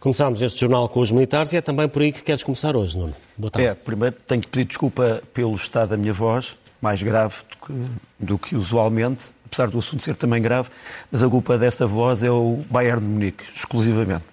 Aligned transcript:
Começámos 0.00 0.40
este 0.40 0.58
jornal 0.58 0.88
com 0.88 1.00
os 1.00 1.10
militares 1.10 1.52
e 1.52 1.58
é 1.58 1.60
também 1.60 1.86
por 1.86 2.00
aí 2.00 2.10
que 2.10 2.22
queres 2.22 2.42
começar 2.42 2.74
hoje, 2.74 2.96
Nuno. 2.96 3.14
Boa 3.36 3.50
tarde. 3.50 3.68
É, 3.68 3.74
primeiro 3.74 4.16
tenho 4.26 4.40
que 4.40 4.48
pedir 4.48 4.64
desculpa 4.64 5.22
pelo 5.34 5.54
estado 5.54 5.90
da 5.90 5.96
minha 5.98 6.12
voz, 6.12 6.56
mais 6.80 7.02
grave 7.02 7.34
do 7.50 7.66
que, 7.66 7.90
do 8.18 8.38
que 8.38 8.56
usualmente, 8.56 9.26
apesar 9.44 9.68
do 9.68 9.78
assunto 9.78 10.02
ser 10.02 10.16
também 10.16 10.40
grave, 10.40 10.70
mas 11.12 11.22
a 11.22 11.28
culpa 11.28 11.58
desta 11.58 11.86
voz 11.86 12.22
é 12.22 12.30
o 12.30 12.64
Bayern 12.70 13.02
de 13.02 13.06
Munique, 13.06 13.44
exclusivamente. 13.54 14.24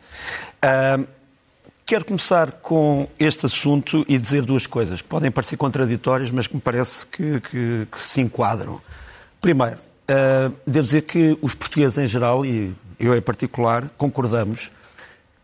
Quero 1.86 2.06
começar 2.06 2.52
com 2.52 3.06
este 3.20 3.46
assunto 3.46 4.06
e 4.08 4.18
dizer 4.18 4.44
duas 4.44 4.66
coisas 4.66 5.02
que 5.02 5.08
podem 5.10 5.30
parecer 5.30 5.58
contraditórias, 5.58 6.32
mas 6.32 6.48
que 6.48 6.56
me 6.56 6.62
parece 6.62 7.06
que, 7.06 7.42
que, 7.42 7.88
que 7.92 8.02
se 8.02 8.22
enquadram. 8.22 8.82
Primeiro, 9.42 9.76
uh, 9.76 10.54
devo 10.66 10.86
dizer 10.86 11.02
que 11.02 11.38
os 11.42 11.56
portugueses 11.56 11.98
em 11.98 12.08
geral, 12.08 12.46
e 12.46 12.74
eu 12.98 13.16
em 13.16 13.22
particular, 13.22 13.90
concordamos 13.98 14.72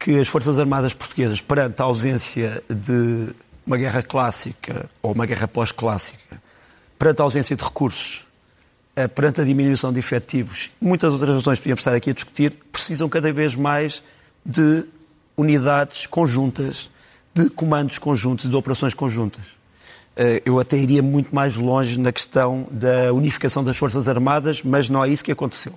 que 0.04 0.20
as 0.20 0.28
Forças 0.28 0.60
Armadas 0.60 0.94
Portuguesas, 0.94 1.40
perante 1.40 1.82
a 1.82 1.86
ausência 1.86 2.62
de 2.70 3.30
uma 3.66 3.78
guerra 3.78 4.04
clássica 4.04 4.90
ou 5.02 5.14
uma 5.14 5.26
guerra 5.26 5.48
pós-clássica, 5.48 6.42
perante 7.00 7.22
a 7.22 7.24
ausência 7.24 7.56
de 7.56 7.64
recursos, 7.64 8.28
eh, 8.98 9.08
perante 9.08 9.40
a 9.40 9.46
diminuição 9.46 9.94
de 9.94 10.00
efetivos, 10.00 10.72
muitas 10.82 11.14
outras 11.14 11.36
razões 11.36 11.58
que 11.58 11.64
podíamos 11.64 11.80
estar 11.80 11.96
aqui 11.96 12.10
a 12.10 12.14
discutir, 12.14 12.52
precisam 12.70 13.08
cada 13.08 13.32
vez 13.32 13.56
mais 13.56 14.04
de 14.46 14.84
unidades 15.38 16.06
conjuntas, 16.06 16.92
de 17.34 17.50
comandos 17.52 17.98
conjuntos, 17.98 18.50
de 18.50 18.56
operações 18.58 18.94
conjuntas. 18.94 19.46
Eh, 20.18 20.42
eu 20.44 20.60
até 20.60 20.78
iria 20.78 21.02
muito 21.02 21.34
mais 21.34 21.56
longe 21.56 21.98
na 21.98 22.12
questão 22.12 22.68
da 22.70 23.14
unificação 23.14 23.64
das 23.64 23.78
Forças 23.78 24.10
Armadas, 24.10 24.62
mas 24.64 24.90
não 24.90 25.02
é 25.02 25.08
isso 25.08 25.24
que 25.24 25.32
aconteceu. 25.32 25.72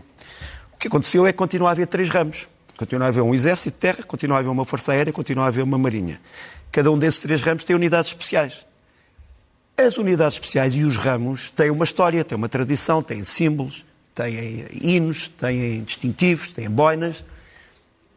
O 0.75 0.79
que 0.79 0.89
aconteceu 0.89 1.25
é 1.29 1.31
que 1.31 1.39
continua 1.39 1.69
a 1.69 1.71
haver 1.71 1.87
três 1.87 2.09
ramos. 2.09 2.49
Continua 2.77 3.07
a 3.07 3.09
haver 3.09 3.23
um 3.23 3.35
exército 3.35 3.75
de 3.75 3.81
terra, 3.81 4.03
continua 4.05 4.37
a 4.37 4.41
haver 4.41 4.51
uma 4.51 4.65
força 4.65 4.93
aérea, 4.93 5.13
continua 5.13 5.45
a 5.45 5.49
haver 5.49 5.63
uma 5.63 5.79
marinha. 5.79 6.21
Cada 6.71 6.91
um 6.91 6.99
desses 6.99 7.21
três 7.21 7.41
ramos 7.43 7.65
tem 7.65 7.75
unidades 7.75 8.11
especiais. 8.11 8.67
As 9.77 9.97
unidades 9.97 10.35
especiais 10.35 10.75
e 10.75 10.85
os 10.85 10.97
ramos 10.97 11.51
têm 11.51 11.71
uma 11.71 11.85
história, 11.85 12.25
têm 12.25 12.37
uma 12.37 12.49
tradição, 12.49 13.03
têm 13.03 13.25
símbolos, 13.25 13.85
têm 14.15 14.67
hinos, 14.73 15.29
têm 15.29 15.83
distintivos, 15.85 16.51
têm 16.51 16.69
boinas. 16.69 17.25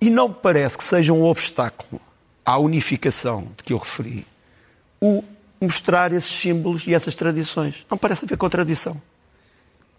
E 0.02 0.10
não 0.10 0.30
me 0.30 0.36
parece 0.36 0.78
que 0.78 0.84
seja 0.84 1.14
um 1.14 1.24
obstáculo 1.24 2.02
à 2.46 2.58
unificação 2.58 3.48
de 3.58 3.64
que 3.64 3.74
eu 3.74 3.78
referi 3.78 4.26
o 5.02 5.24
mostrar 5.62 6.14
esses 6.14 6.32
símbolos 6.32 6.88
e 6.88 6.94
essas 6.94 7.16
tradições. 7.16 7.86
Não 7.90 7.98
parece 7.98 8.26
haver 8.26 8.38
contradição. 8.38 9.02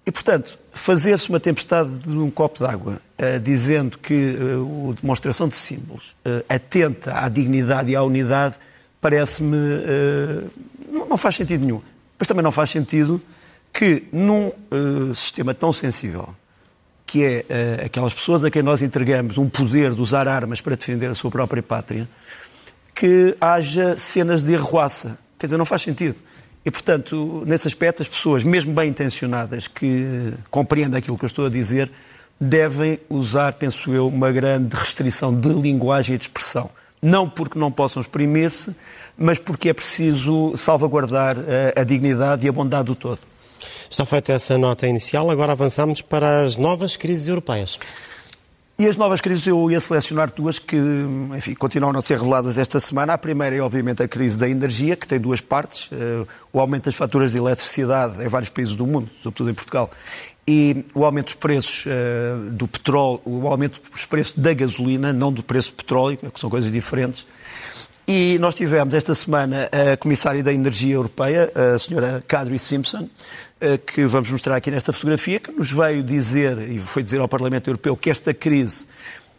E, 0.07 0.11
portanto, 0.11 0.59
fazer-se 0.73 1.29
uma 1.29 1.39
tempestade 1.39 1.91
de 1.91 2.17
um 2.17 2.31
copo 2.31 2.61
d'água 2.61 3.01
uh, 3.19 3.41
dizendo 3.41 3.99
que 3.99 4.35
uh, 4.35 4.91
a 4.91 5.01
demonstração 5.01 5.47
de 5.49 5.57
símbolos 5.57 6.17
uh, 6.25 6.45
atenta 6.49 7.19
à 7.19 7.29
dignidade 7.29 7.91
e 7.91 7.97
à 7.97 8.03
unidade 8.03 8.57
parece-me. 9.01 9.57
Não, 10.91 11.07
não, 11.07 11.17
faz 11.17 11.37
sentido 11.37 11.65
nenhum. 11.65 11.81
Mas 12.19 12.29
também 12.29 12.43
não 12.43 12.53
faz 12.53 12.69
sentido 12.69 13.21
que, 13.73 14.05
num 14.13 14.53
sistema 15.15 15.55
tão 15.55 15.73
sensível, 15.73 16.35
que 17.07 17.25
é 17.25 17.83
aquelas 17.87 18.13
pessoas 18.13 18.45
a 18.45 18.51
quem 18.51 18.63
nós 18.63 18.83
entregamos 18.83 19.39
um 19.39 19.49
poder 19.49 19.95
de 19.95 20.03
usar 20.03 20.29
armas 20.29 20.61
para 20.61 20.77
defender 20.77 21.07
a 21.07 21.15
sua 21.15 21.31
própria 21.31 21.63
pátria, 21.63 22.07
que 22.95 23.35
haja 23.41 23.97
cenas 23.97 24.45
de 24.45 24.55
arruaça. 24.55 25.19
Quer 25.39 25.47
dizer, 25.47 25.57
não 25.57 25.65
faz 25.65 25.81
sentido. 25.81 26.17
E, 26.65 26.71
portanto, 26.71 27.43
nesse 27.47 27.67
aspecto, 27.67 28.03
as 28.03 28.09
pessoas, 28.09 28.45
mesmo 28.45 28.73
bem 28.73 28.91
intencionadas, 28.91 29.67
que 29.67 30.35
compreendem 30.51 30.99
aquilo 30.99 31.17
que 31.17 31.25
eu 31.25 31.29
estou 31.29 31.47
a 31.47 31.49
dizer, 31.49 31.91
devem 32.39 32.99
usar, 33.09 33.53
penso 33.55 33.93
eu, 33.93 34.09
uma 34.09 34.31
grande 34.31 34.77
restrição 34.77 35.35
de 35.35 35.49
linguagem 35.49 36.15
e 36.15 36.19
de 36.19 36.25
expressão. 36.25 36.71
Não 37.03 37.29
porque 37.29 37.59
não 37.59 37.73
possam 37.73 38.01
exprimir-se, 38.01 38.75
mas 39.17 39.39
porque 39.39 39.71
é 39.71 39.73
preciso 39.73 40.55
salvaguardar 40.57 41.39
a, 41.39 41.43
eh, 41.43 41.75
a 41.77 41.85
dignidade 41.85 42.45
e 42.45 42.49
a 42.49 42.53
bondade 42.53 42.85
do 42.85 42.95
todo. 42.95 43.21
Está 43.89 44.05
feita 44.05 44.33
essa 44.33 44.57
nota 44.57 44.87
inicial, 44.87 45.31
agora 45.31 45.53
avançamos 45.53 46.03
para 46.03 46.43
as 46.43 46.57
novas 46.57 46.97
crises 46.97 47.27
europeias. 47.27 47.79
E 48.81 48.89
as 48.89 48.97
novas 48.97 49.21
crises, 49.21 49.47
eu 49.47 49.71
ia 49.71 49.79
selecionar 49.79 50.33
duas 50.33 50.59
que, 50.59 50.75
enfim, 51.37 51.55
continuam 51.55 51.95
a 51.99 52.01
ser 52.01 52.17
reveladas 52.17 52.57
esta 52.57 52.81
semana. 52.81 53.13
A 53.13 53.19
primeira 53.19 53.55
é, 53.55 53.61
obviamente, 53.61 54.03
a 54.03 54.09
crise 54.09 54.41
da 54.41 54.49
energia, 54.49 54.97
que 54.97 55.07
tem 55.07 55.21
duas 55.21 55.39
partes. 55.39 55.91
Eh, 55.93 56.25
o 56.51 56.59
aumento 56.59 56.85
das 56.85 56.95
faturas 56.95 57.33
de 57.33 57.37
eletricidade 57.37 58.25
em 58.25 58.27
vários 58.27 58.49
países 58.49 58.75
do 58.75 58.87
mundo, 58.87 59.11
sobretudo 59.21 59.51
em 59.51 59.53
Portugal, 59.53 59.91
e 60.49 60.83
o 60.95 61.05
aumento 61.05 61.27
dos 61.27 61.35
preços 61.35 61.85
eh, 61.87 62.35
do 62.53 62.67
petróleo, 62.67 63.21
o 63.27 63.47
aumento 63.49 63.83
dos 63.93 64.07
preços 64.07 64.33
da 64.33 64.55
gasolina, 64.55 65.13
não 65.13 65.31
do 65.31 65.43
preço 65.43 65.73
do 65.73 65.77
petróleo, 65.77 66.17
que 66.17 66.41
são 66.41 66.49
coisas 66.49 66.73
diferentes. 66.73 67.27
E 68.09 68.39
nós 68.39 68.55
tivemos 68.55 68.95
esta 68.95 69.15
semana 69.15 69.69
a 69.93 69.97
Comissária 69.99 70.43
da 70.43 70.55
Energia 70.55 70.95
Europeia, 70.95 71.53
a 71.55 71.79
senhora 71.79 72.25
Kadri 72.27 72.59
Simpson, 72.59 73.11
que 73.87 74.07
vamos 74.07 74.31
mostrar 74.31 74.57
aqui 74.57 74.71
nesta 74.71 74.93
fotografia, 74.93 75.39
que 75.39 75.53
nos 75.53 75.71
veio 75.71 76.03
dizer, 76.03 76.59
e 76.71 76.79
foi 76.79 77.03
dizer 77.03 77.21
ao 77.21 77.29
Parlamento 77.29 77.69
Europeu, 77.69 77.97
que 77.97 78.11
esta 78.11 78.33
crise 78.33 78.87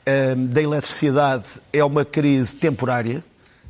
eh, 0.05 0.35
da 0.35 0.61
eletricidade 0.61 1.45
é 1.73 1.83
uma 1.83 2.05
crise 2.05 2.55
temporária, 2.55 3.23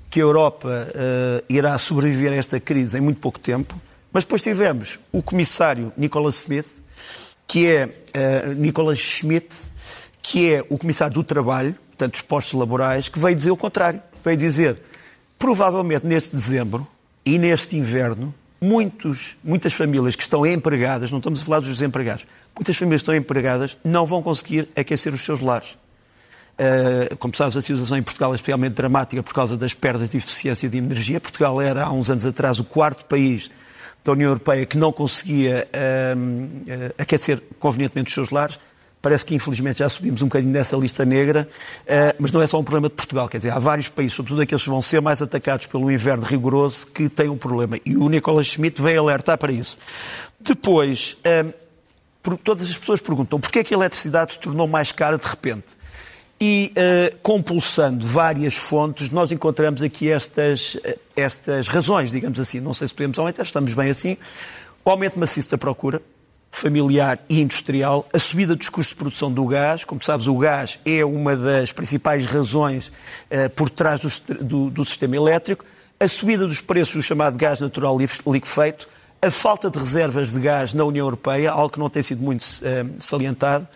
que 0.09 0.19
a 0.19 0.23
Europa 0.23 0.89
uh, 0.89 1.45
irá 1.47 1.77
sobreviver 1.77 2.33
a 2.33 2.35
esta 2.35 2.59
crise 2.59 2.97
em 2.97 3.01
muito 3.01 3.21
pouco 3.21 3.39
tempo. 3.39 3.81
Mas 4.11 4.25
depois 4.25 4.41
tivemos 4.43 4.99
o 5.09 5.23
comissário 5.23 5.93
Nicolas 5.95 6.35
Smith, 6.35 6.67
que 7.47 7.65
é 7.65 7.89
Nicolas 8.57 8.99
Schmidt, 8.99 9.55
que 10.21 10.53
é 10.53 10.65
o 10.69 10.77
comissário 10.77 11.13
do 11.13 11.23
trabalho, 11.23 11.75
portanto, 11.91 12.11
dos 12.11 12.21
postos 12.21 12.59
laborais, 12.59 13.07
que 13.07 13.17
veio 13.17 13.35
dizer 13.35 13.51
o 13.51 13.57
contrário. 13.57 14.01
Veio 14.21 14.35
dizer, 14.35 14.81
provavelmente 15.39 16.05
neste 16.05 16.35
dezembro 16.35 16.85
e 17.25 17.37
neste 17.37 17.77
inverno, 17.77 18.33
muitos, 18.61 19.35
muitas 19.43 19.73
famílias 19.73 20.15
que 20.15 20.21
estão 20.21 20.45
empregadas, 20.45 21.09
não 21.09 21.17
estamos 21.17 21.41
a 21.41 21.45
falar 21.45 21.59
dos 21.59 21.69
desempregados, 21.69 22.27
muitas 22.55 22.77
famílias 22.77 23.01
que 23.01 23.03
estão 23.03 23.15
empregadas 23.15 23.77
não 23.83 24.05
vão 24.05 24.21
conseguir 24.21 24.69
aquecer 24.75 25.13
os 25.13 25.21
seus 25.21 25.39
lares. 25.39 25.77
Uh, 26.51 27.17
como 27.17 27.35
sabes, 27.35 27.57
a 27.57 27.61
situação 27.61 27.97
em 27.97 28.03
Portugal 28.03 28.33
é 28.33 28.35
especialmente 28.35 28.73
dramática 28.73 29.23
por 29.23 29.33
causa 29.33 29.57
das 29.57 29.73
perdas 29.73 30.11
de 30.11 30.17
eficiência 30.17 30.69
de 30.69 30.77
energia. 30.77 31.19
Portugal 31.19 31.59
era, 31.59 31.85
há 31.85 31.91
uns 31.91 32.09
anos 32.11 32.23
atrás, 32.23 32.59
o 32.59 32.63
quarto 32.63 33.05
país 33.05 33.49
da 34.03 34.11
União 34.11 34.29
Europeia 34.29 34.65
que 34.65 34.77
não 34.77 34.91
conseguia 34.91 35.67
uh, 35.73 36.19
uh, 36.19 36.93
aquecer 36.99 37.41
convenientemente 37.57 38.09
os 38.09 38.13
seus 38.13 38.29
lares. 38.29 38.59
Parece 39.01 39.25
que, 39.25 39.33
infelizmente, 39.33 39.79
já 39.79 39.89
subimos 39.89 40.21
um 40.21 40.27
bocadinho 40.27 40.53
nessa 40.53 40.77
lista 40.77 41.03
negra, 41.03 41.47
uh, 41.81 42.15
mas 42.19 42.31
não 42.31 42.39
é 42.39 42.45
só 42.45 42.59
um 42.59 42.63
problema 42.63 42.87
de 42.87 42.93
Portugal. 42.93 43.27
Quer 43.27 43.37
dizer, 43.37 43.51
há 43.51 43.57
vários 43.57 43.89
países, 43.89 44.13
sobretudo 44.13 44.41
aqueles 44.41 44.63
que 44.63 44.69
vão 44.69 44.81
ser 44.81 45.01
mais 45.01 45.21
atacados 45.23 45.65
pelo 45.65 45.89
inverno 45.91 46.23
rigoroso, 46.23 46.85
que 46.85 47.09
têm 47.09 47.27
um 47.27 47.37
problema. 47.37 47.79
E 47.83 47.97
o 47.97 48.07
Nicolas 48.07 48.45
Schmidt 48.45 48.79
veio 48.79 49.01
alertar 49.01 49.39
para 49.39 49.51
isso. 49.51 49.79
Depois, 50.39 51.17
uh, 51.25 52.37
todas 52.43 52.69
as 52.69 52.77
pessoas 52.77 53.01
perguntam 53.01 53.39
porquê 53.39 53.59
é 53.59 53.63
que 53.63 53.73
a 53.73 53.77
eletricidade 53.77 54.33
se 54.33 54.39
tornou 54.39 54.67
mais 54.67 54.91
cara 54.91 55.17
de 55.17 55.25
repente? 55.27 55.81
E, 56.39 56.71
uh, 56.71 57.17
compulsando 57.23 58.05
várias 58.05 58.55
fontes, 58.55 59.09
nós 59.09 59.31
encontramos 59.31 59.81
aqui 59.81 60.11
estas, 60.11 60.77
estas 61.15 61.67
razões, 61.67 62.11
digamos 62.11 62.39
assim. 62.39 62.59
Não 62.59 62.73
sei 62.73 62.87
se 62.87 62.93
podemos 62.93 63.17
aumentar, 63.17 63.43
estamos 63.43 63.73
bem 63.73 63.89
assim. 63.89 64.15
O 64.85 64.89
aumento 64.89 65.19
maciço 65.19 65.49
da 65.51 65.57
procura, 65.57 66.01
familiar 66.61 67.19
e 67.27 67.41
industrial, 67.41 68.07
a 68.13 68.19
subida 68.19 68.55
dos 68.55 68.69
custos 68.69 68.89
de 68.89 68.95
produção 68.95 69.31
do 69.31 69.43
gás. 69.47 69.83
Como 69.83 70.03
sabes, 70.03 70.27
o 70.27 70.37
gás 70.37 70.79
é 70.85 71.03
uma 71.03 71.35
das 71.35 71.71
principais 71.71 72.27
razões 72.27 72.89
uh, 72.89 73.49
por 73.55 73.67
trás 73.67 73.99
do, 73.99 74.43
do, 74.43 74.69
do, 74.69 74.85
sistema 74.85 75.15
elétrico, 75.15 75.65
a 75.99 76.07
subida 76.07 76.45
dos 76.45 76.61
preços 76.61 76.95
do 76.95 77.01
chamado 77.01 77.35
gás 77.35 77.59
natural 77.59 77.97
liquefeito, 77.97 78.87
a 79.19 79.31
falta 79.31 79.71
de 79.71 79.79
reservas 79.79 80.33
de 80.33 80.39
gás 80.39 80.71
na 80.73 80.85
União 80.85 81.07
Europeia, 81.07 81.49
algo 81.51 81.71
que 81.71 81.79
não 81.79 81.89
tem 81.89 82.03
sido 82.03 82.21
muito 82.21 82.43
uh, 82.43 82.93
salientado, 82.99 83.67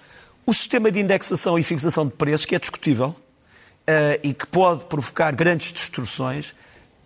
o 0.45 0.53
sistema 0.53 0.91
de 0.91 0.99
indexação 0.99 1.57
e 1.57 1.63
fixação 1.63 2.05
de 2.05 2.13
preços, 2.13 2.45
que 2.45 2.55
é 2.55 2.59
discutível 2.59 3.07
uh, 3.07 4.19
e 4.21 4.31
que 4.31 4.45
pode 4.45 4.85
provocar 4.85 5.33
grandes 5.33 5.73
distorções, 5.73 6.53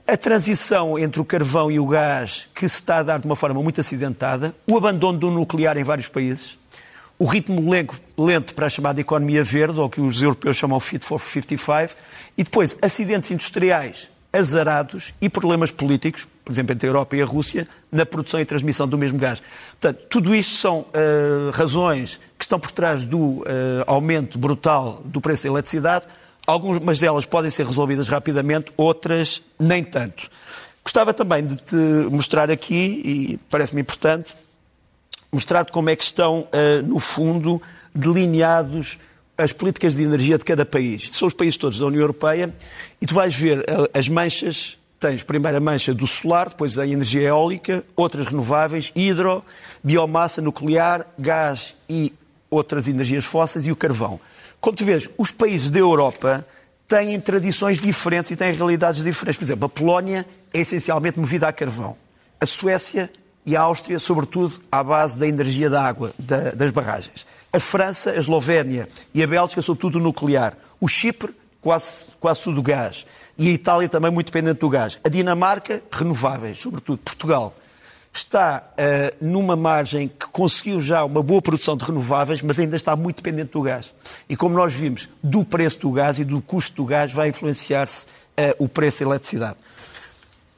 a 0.09 0.17
transição 0.17 0.97
entre 0.97 1.21
o 1.21 1.25
carvão 1.25 1.69
e 1.69 1.79
o 1.79 1.85
gás, 1.85 2.47
que 2.55 2.67
se 2.67 2.75
está 2.75 2.97
a 2.97 3.03
dar 3.03 3.19
de 3.19 3.25
uma 3.25 3.35
forma 3.35 3.61
muito 3.61 3.79
acidentada, 3.79 4.55
o 4.67 4.75
abandono 4.75 5.19
do 5.19 5.29
nuclear 5.29 5.77
em 5.77 5.83
vários 5.83 6.07
países, 6.07 6.57
o 7.17 7.25
ritmo 7.25 7.61
lento 8.17 8.55
para 8.55 8.65
a 8.65 8.69
chamada 8.69 8.99
economia 8.99 9.43
verde, 9.43 9.79
ou 9.79 9.89
que 9.89 10.01
os 10.01 10.21
europeus 10.21 10.57
chamam 10.57 10.79
Fit 10.79 11.05
for 11.05 11.19
55, 11.19 11.95
e 12.37 12.43
depois 12.43 12.75
acidentes 12.81 13.29
industriais 13.29 14.09
azarados 14.31 15.13
e 15.19 15.29
problemas 15.29 15.71
políticos, 15.71 16.27
por 16.45 16.51
exemplo, 16.51 16.73
entre 16.73 16.87
a 16.87 16.89
Europa 16.89 17.15
e 17.15 17.21
a 17.21 17.25
Rússia, 17.25 17.67
na 17.91 18.05
produção 18.05 18.39
e 18.39 18.45
transmissão 18.45 18.87
do 18.87 18.97
mesmo 18.97 19.17
gás. 19.17 19.41
Portanto, 19.79 20.05
tudo 20.09 20.33
isto 20.35 20.55
são 20.55 20.79
uh, 20.79 21.51
razões 21.51 22.19
que 22.37 22.45
estão 22.45 22.59
por 22.59 22.71
trás 22.71 23.03
do 23.03 23.19
uh, 23.19 23.43
aumento 23.85 24.37
brutal 24.37 25.01
do 25.03 25.19
preço 25.19 25.43
da 25.43 25.49
eletricidade, 25.49 26.05
Algumas 26.49 26.99
delas 26.99 27.27
podem 27.27 27.51
ser 27.51 27.67
resolvidas 27.67 28.07
rapidamente, 28.07 28.71
outras 28.75 29.39
nem 29.59 29.83
tanto. 29.83 30.31
Gostava 30.83 31.13
também 31.13 31.45
de 31.45 31.55
te 31.57 31.75
mostrar 32.09 32.49
aqui, 32.49 33.03
e 33.05 33.39
parece-me 33.51 33.81
importante, 33.81 34.35
mostrar-te 35.31 35.71
como 35.71 35.91
é 35.91 35.95
que 35.95 36.03
estão, 36.03 36.47
uh, 36.51 36.81
no 36.83 36.97
fundo, 36.97 37.61
delineados 37.93 38.97
as 39.37 39.53
políticas 39.53 39.95
de 39.95 40.01
energia 40.01 40.39
de 40.39 40.43
cada 40.43 40.65
país. 40.65 41.11
São 41.11 41.27
os 41.27 41.35
países 41.35 41.55
todos 41.55 41.77
da 41.77 41.85
União 41.85 42.01
Europeia 42.01 42.51
e 42.99 43.05
tu 43.05 43.13
vais 43.13 43.35
ver 43.35 43.59
eh, 43.59 43.99
as 43.99 44.09
manchas. 44.09 44.75
Tens 44.99 45.21
primeiro 45.21 45.55
a 45.55 45.61
mancha 45.61 45.93
do 45.93 46.07
solar, 46.07 46.49
depois 46.49 46.79
a 46.79 46.85
energia 46.85 47.27
eólica, 47.27 47.85
outras 47.95 48.25
renováveis, 48.25 48.91
hidro, 48.95 49.45
biomassa 49.83 50.41
nuclear, 50.41 51.05
gás 51.17 51.75
e 51.87 52.11
outras 52.49 52.87
energias 52.87 53.25
fósseis 53.25 53.67
e 53.67 53.71
o 53.71 53.75
carvão. 53.75 54.19
Como 54.59 54.75
tu 54.75 54.83
vês, 54.83 55.09
os 55.17 55.31
países 55.31 55.69
da 55.69 55.79
Europa 55.79 56.45
têm 56.87 57.19
tradições 57.19 57.79
diferentes 57.79 58.31
e 58.31 58.35
têm 58.35 58.51
realidades 58.51 59.03
diferentes. 59.03 59.37
Por 59.37 59.45
exemplo, 59.45 59.65
a 59.65 59.69
Polónia 59.69 60.25
é 60.53 60.59
essencialmente 60.59 61.19
movida 61.19 61.47
a 61.47 61.53
carvão. 61.53 61.95
A 62.41 62.45
Suécia 62.45 63.09
e 63.45 63.55
a 63.55 63.61
Áustria, 63.61 63.99
sobretudo, 63.99 64.61
à 64.71 64.83
base 64.83 65.17
da 65.17 65.27
energia 65.27 65.69
da 65.69 65.83
água, 65.83 66.13
da, 66.17 66.51
das 66.51 66.71
barragens. 66.71 67.25
A 67.51 67.59
França, 67.59 68.11
a 68.11 68.17
Eslovénia 68.17 68.89
e 69.13 69.23
a 69.23 69.27
Bélgica, 69.27 69.61
sobretudo 69.61 69.99
nuclear. 69.99 70.57
O 70.79 70.87
Chipre, 70.87 71.33
quase, 71.61 72.05
quase 72.19 72.41
tudo 72.41 72.61
gás. 72.61 73.05
E 73.37 73.47
a 73.47 73.51
Itália 73.51 73.87
também 73.87 74.11
muito 74.11 74.27
dependente 74.27 74.59
do 74.59 74.69
gás. 74.69 74.99
A 75.03 75.09
Dinamarca, 75.09 75.81
renováveis, 75.91 76.59
sobretudo. 76.59 76.99
Portugal 76.99 77.55
está 78.19 78.63
uh, 78.73 79.25
numa 79.25 79.55
margem 79.55 80.07
que 80.07 80.27
conseguiu 80.27 80.79
já 80.81 81.03
uma 81.03 81.23
boa 81.23 81.41
produção 81.41 81.75
de 81.75 81.85
renováveis, 81.85 82.41
mas 82.41 82.59
ainda 82.59 82.75
está 82.75 82.95
muito 82.95 83.17
dependente 83.17 83.51
do 83.51 83.61
gás. 83.61 83.93
E 84.27 84.35
como 84.35 84.55
nós 84.55 84.73
vimos, 84.73 85.09
do 85.23 85.43
preço 85.43 85.79
do 85.79 85.91
gás 85.91 86.19
e 86.19 86.23
do 86.23 86.41
custo 86.41 86.75
do 86.77 86.85
gás 86.85 87.11
vai 87.11 87.29
influenciar-se 87.29 88.05
uh, 88.05 88.63
o 88.63 88.67
preço 88.67 89.03
da 89.03 89.11
eletricidade. 89.11 89.57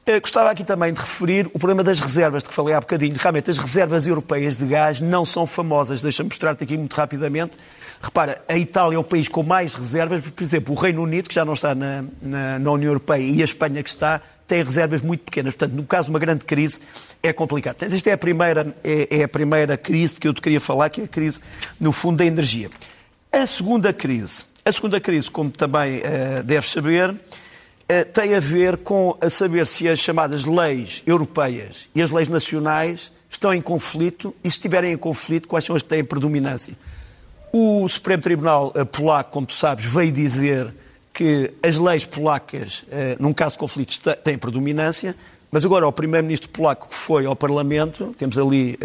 Eh, 0.04 0.18
gostava 0.18 0.50
aqui 0.50 0.64
também 0.64 0.92
de 0.92 1.00
referir 1.00 1.46
o 1.54 1.58
problema 1.60 1.84
das 1.84 2.00
reservas, 2.00 2.42
de 2.42 2.48
que 2.48 2.54
falei 2.54 2.74
há 2.74 2.80
bocadinho. 2.80 3.14
Realmente, 3.16 3.52
as 3.52 3.58
reservas 3.58 4.04
europeias 4.04 4.56
de 4.56 4.66
gás 4.66 5.00
não 5.00 5.24
são 5.24 5.46
famosas. 5.46 6.02
Deixa-me 6.02 6.28
mostrar-te 6.28 6.64
aqui 6.64 6.76
muito 6.76 6.92
rapidamente. 6.94 7.56
Repara, 8.02 8.42
a 8.48 8.58
Itália 8.58 8.96
é 8.96 8.98
o 8.98 9.04
país 9.04 9.28
com 9.28 9.44
mais 9.44 9.74
reservas, 9.74 10.20
por 10.20 10.42
exemplo, 10.42 10.74
o 10.74 10.76
Reino 10.76 11.02
Unido, 11.02 11.28
que 11.28 11.34
já 11.36 11.44
não 11.44 11.52
está 11.52 11.72
na, 11.72 12.04
na, 12.20 12.58
na 12.58 12.72
União 12.72 12.90
Europeia, 12.90 13.22
e 13.22 13.40
a 13.42 13.44
Espanha, 13.44 13.80
que 13.80 13.88
está, 13.88 14.20
têm 14.52 14.62
reservas 14.62 15.00
muito 15.00 15.24
pequenas. 15.24 15.54
Portanto, 15.54 15.74
no 15.74 15.86
caso 15.86 16.06
de 16.06 16.10
uma 16.10 16.18
grande 16.18 16.44
crise, 16.44 16.78
é 17.22 17.32
complicado. 17.32 17.76
Portanto, 17.76 17.94
esta 17.96 18.10
é 18.10 18.12
a 18.12 18.18
primeira, 18.18 18.74
é, 18.84 19.20
é 19.20 19.24
a 19.24 19.28
primeira 19.28 19.78
crise 19.78 20.20
que 20.20 20.28
eu 20.28 20.34
te 20.34 20.42
queria 20.42 20.60
falar, 20.60 20.90
que 20.90 21.00
é 21.00 21.04
a 21.04 21.08
crise, 21.08 21.40
no 21.80 21.90
fundo, 21.90 22.18
da 22.18 22.26
energia. 22.26 22.70
A 23.32 23.46
segunda 23.46 23.94
crise. 23.94 24.44
A 24.62 24.70
segunda 24.70 25.00
crise, 25.00 25.30
como 25.30 25.50
também 25.50 26.00
uh, 26.00 26.42
deves 26.44 26.70
saber, 26.70 27.16
eh, 27.88 28.04
tem 28.04 28.34
a 28.34 28.40
ver 28.40 28.76
com 28.76 29.16
a 29.22 29.30
saber 29.30 29.66
se 29.66 29.88
as 29.88 29.98
chamadas 29.98 30.44
leis 30.44 31.02
europeias 31.06 31.88
e 31.94 32.02
as 32.02 32.10
leis 32.10 32.28
nacionais 32.28 33.10
estão 33.30 33.54
em 33.54 33.60
conflito 33.60 34.34
e 34.44 34.50
se 34.50 34.58
estiverem 34.58 34.92
em 34.92 34.96
conflito, 34.98 35.48
quais 35.48 35.64
são 35.64 35.74
as 35.74 35.82
que 35.82 35.88
têm 35.88 36.04
predominância. 36.04 36.74
O 37.50 37.88
Supremo 37.88 38.22
Tribunal 38.22 38.70
eh, 38.76 38.84
Polaco, 38.84 39.30
como 39.30 39.46
tu 39.46 39.54
sabes, 39.54 39.86
veio 39.86 40.12
dizer 40.12 40.72
que 41.12 41.52
as 41.62 41.76
leis 41.76 42.04
polacas, 42.04 42.84
eh, 42.90 43.16
num 43.20 43.32
caso 43.32 43.52
de 43.52 43.58
conflitos, 43.58 44.00
têm 44.24 44.38
predominância, 44.38 45.14
mas 45.50 45.64
agora 45.64 45.86
o 45.86 45.92
primeiro-ministro 45.92 46.48
polaco 46.48 46.88
que 46.88 46.94
foi 46.94 47.26
ao 47.26 47.36
Parlamento, 47.36 48.14
temos 48.16 48.38
ali, 48.38 48.78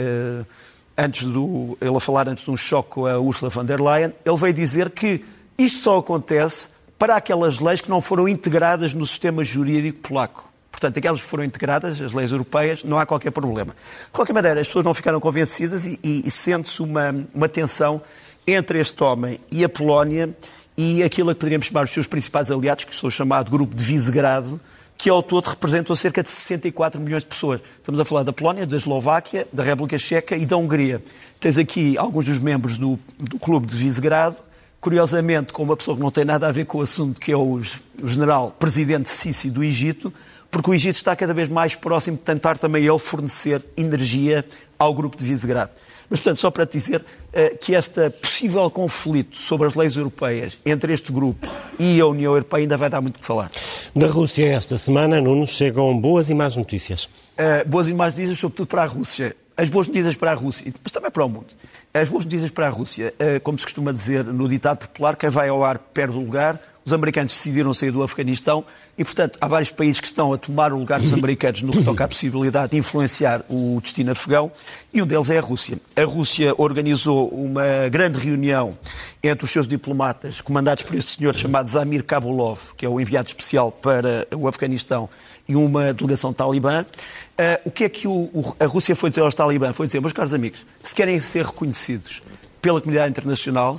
antes 0.97 1.23
do, 1.23 1.77
ele 1.79 1.95
a 1.95 1.99
falar 2.01 2.27
antes 2.27 2.43
de 2.43 2.51
um 2.51 2.57
choque 2.57 2.89
com 2.89 3.05
a 3.05 3.17
Ursula 3.17 3.49
von 3.49 3.63
der 3.63 3.79
Leyen, 3.79 4.13
ele 4.25 4.35
veio 4.35 4.53
dizer 4.53 4.89
que 4.89 5.23
isto 5.57 5.79
só 5.79 5.99
acontece 5.99 6.69
para 6.99 7.15
aquelas 7.15 7.59
leis 7.59 7.79
que 7.79 7.89
não 7.89 8.01
foram 8.01 8.27
integradas 8.27 8.93
no 8.93 9.05
sistema 9.05 9.43
jurídico 9.43 9.99
polaco. 9.99 10.51
Portanto, 10.71 10.97
aquelas 10.97 11.21
que 11.21 11.27
foram 11.27 11.43
integradas, 11.43 12.01
as 12.01 12.11
leis 12.11 12.31
europeias, 12.31 12.83
não 12.83 12.99
há 12.99 13.05
qualquer 13.05 13.31
problema. 13.31 13.73
De 14.05 14.11
qualquer 14.11 14.33
maneira, 14.33 14.61
as 14.61 14.67
pessoas 14.67 14.85
não 14.85 14.93
ficaram 14.93 15.19
convencidas 15.19 15.87
e, 15.87 15.99
e, 16.03 16.27
e 16.27 16.31
sente-se 16.31 16.81
uma, 16.81 17.25
uma 17.33 17.49
tensão 17.49 18.01
entre 18.45 18.79
este 18.79 19.03
homem 19.03 19.39
e 19.51 19.63
a 19.63 19.69
Polónia 19.69 20.35
e 20.77 21.01
aquilo 21.03 21.31
a 21.31 21.33
que 21.33 21.39
poderíamos 21.39 21.67
chamar 21.67 21.85
os 21.85 21.91
seus 21.91 22.05
principais 22.05 22.51
aliados, 22.51 22.85
que 22.85 22.95
sou 22.95 23.09
chamado 23.09 23.49
Grupo 23.49 23.75
de 23.75 23.83
Visegrado, 23.83 24.61
que 24.95 25.09
ao 25.09 25.23
todo 25.23 25.47
representam 25.47 25.95
cerca 25.95 26.21
de 26.21 26.29
64 26.29 27.01
milhões 27.01 27.23
de 27.23 27.29
pessoas. 27.29 27.61
Estamos 27.77 27.99
a 27.99 28.05
falar 28.05 28.23
da 28.23 28.31
Polónia, 28.31 28.65
da 28.65 28.77
Eslováquia, 28.77 29.47
da 29.51 29.63
República 29.63 29.97
Checa 29.97 30.35
e 30.35 30.45
da 30.45 30.55
Hungria. 30.55 31.01
Tens 31.39 31.57
aqui 31.57 31.97
alguns 31.97 32.25
dos 32.25 32.39
membros 32.39 32.77
do, 32.77 32.99
do 33.19 33.39
Clube 33.39 33.65
de 33.65 33.75
Visegrado, 33.75 34.37
curiosamente, 34.79 35.51
com 35.51 35.63
uma 35.63 35.75
pessoa 35.75 35.97
que 35.97 36.01
não 36.01 36.11
tem 36.11 36.25
nada 36.25 36.47
a 36.47 36.51
ver 36.51 36.65
com 36.65 36.77
o 36.77 36.81
assunto, 36.81 37.19
que 37.19 37.31
é 37.31 37.37
o, 37.37 37.59
o 38.01 38.07
general 38.07 38.55
presidente 38.59 39.09
Sisi 39.09 39.49
do 39.49 39.63
Egito, 39.63 40.13
porque 40.49 40.69
o 40.69 40.73
Egito 40.73 40.95
está 40.95 41.15
cada 41.15 41.33
vez 41.33 41.49
mais 41.49 41.75
próximo 41.75 42.17
de 42.17 42.23
tentar 42.23 42.57
também 42.57 42.85
ele 42.85 42.99
fornecer 42.99 43.63
energia 43.75 44.45
ao 44.77 44.93
grupo 44.93 45.17
de 45.17 45.25
Visegrado. 45.25 45.71
Mas, 46.09 46.19
portanto, 46.19 46.37
só 46.37 46.49
para 46.49 46.65
te 46.65 46.77
dizer 46.77 47.01
uh, 47.01 47.57
que 47.59 47.73
este 47.73 48.09
possível 48.09 48.69
conflito 48.69 49.37
sobre 49.37 49.67
as 49.67 49.75
leis 49.75 49.95
europeias 49.95 50.57
entre 50.65 50.93
este 50.93 51.11
grupo 51.11 51.47
e 51.77 51.99
a 51.99 52.05
União 52.05 52.33
Europeia 52.33 52.63
ainda 52.63 52.77
vai 52.77 52.89
dar 52.89 53.01
muito 53.01 53.19
que 53.19 53.25
falar. 53.25 53.51
Da 53.95 54.07
Rússia, 54.07 54.45
esta 54.47 54.77
semana, 54.77 55.19
Nuno, 55.19 55.45
chegam 55.45 55.99
boas 55.99 56.29
e 56.29 56.33
más 56.33 56.55
notícias. 56.55 57.05
Uh, 57.05 57.67
boas 57.67 57.87
e 57.87 57.93
más 57.93 58.13
notícias, 58.13 58.39
sobretudo 58.39 58.67
para 58.67 58.83
a 58.83 58.85
Rússia. 58.85 59.35
As 59.57 59.69
boas 59.69 59.87
notícias 59.87 60.15
para 60.15 60.31
a 60.31 60.35
Rússia, 60.35 60.71
mas 60.83 60.91
também 60.91 61.09
para 61.09 61.25
o 61.25 61.29
mundo. 61.29 61.47
As 61.91 62.07
boas 62.09 62.23
notícias 62.25 62.51
para 62.51 62.67
a 62.67 62.69
Rússia, 62.69 63.11
eh, 63.17 63.39
como 63.39 63.57
se 63.57 63.65
costuma 63.65 63.91
dizer 63.91 64.23
no 64.23 64.47
ditado 64.47 64.87
popular, 64.87 65.15
quem 65.15 65.31
vai 65.31 65.49
ao 65.49 65.63
ar 65.63 65.79
perde 65.79 66.15
o 66.15 66.19
lugar. 66.19 66.61
Os 66.87 66.93
americanos 66.93 67.33
decidiram 67.33 67.73
sair 67.73 67.91
do 67.91 68.01
Afeganistão 68.01 68.63
e, 68.97 69.03
portanto, 69.03 69.37
há 69.41 69.45
vários 69.45 69.69
países 69.69 69.99
que 69.99 70.07
estão 70.07 70.31
a 70.31 70.37
tomar 70.37 70.71
o 70.71 70.79
lugar 70.79 71.01
dos 71.01 71.11
americanos 71.11 71.61
no 71.61 71.73
que 71.73 71.83
toca 71.83 72.05
à 72.05 72.07
possibilidade 72.07 72.71
de 72.71 72.77
influenciar 72.77 73.43
o 73.49 73.77
destino 73.81 74.13
afegão 74.13 74.49
e 74.93 75.01
um 75.01 75.05
deles 75.05 75.29
é 75.29 75.37
a 75.37 75.41
Rússia. 75.41 75.81
A 75.97 76.05
Rússia 76.05 76.53
organizou 76.57 77.27
uma 77.27 77.89
grande 77.91 78.17
reunião 78.17 78.77
entre 79.21 79.43
os 79.43 79.51
seus 79.51 79.67
diplomatas, 79.67 80.39
comandados 80.39 80.85
por 80.85 80.95
este 80.95 81.17
senhor 81.17 81.37
chamado 81.37 81.67
Zamir 81.67 82.05
Kabulov, 82.05 82.73
que 82.77 82.85
é 82.85 82.89
o 82.89 83.01
enviado 83.01 83.27
especial 83.27 83.69
para 83.69 84.25
o 84.33 84.47
Afeganistão, 84.47 85.09
e 85.45 85.57
uma 85.57 85.93
delegação 85.93 86.31
talibã. 86.31 86.83
Uh, 86.83 87.67
o 87.67 87.71
que 87.71 87.83
é 87.83 87.89
que 87.89 88.07
o, 88.07 88.13
o, 88.13 88.55
a 88.57 88.65
Rússia 88.65 88.95
foi 88.95 89.09
dizer 89.09 89.23
aos 89.23 89.35
talibã? 89.35 89.73
Foi 89.73 89.87
dizer, 89.87 89.99
meus 89.99 90.13
caros 90.13 90.33
amigos, 90.33 90.65
se 90.79 90.95
querem 90.95 91.19
ser 91.19 91.45
reconhecidos 91.45 92.23
pela 92.61 92.79
comunidade 92.79 93.09
internacional, 93.09 93.77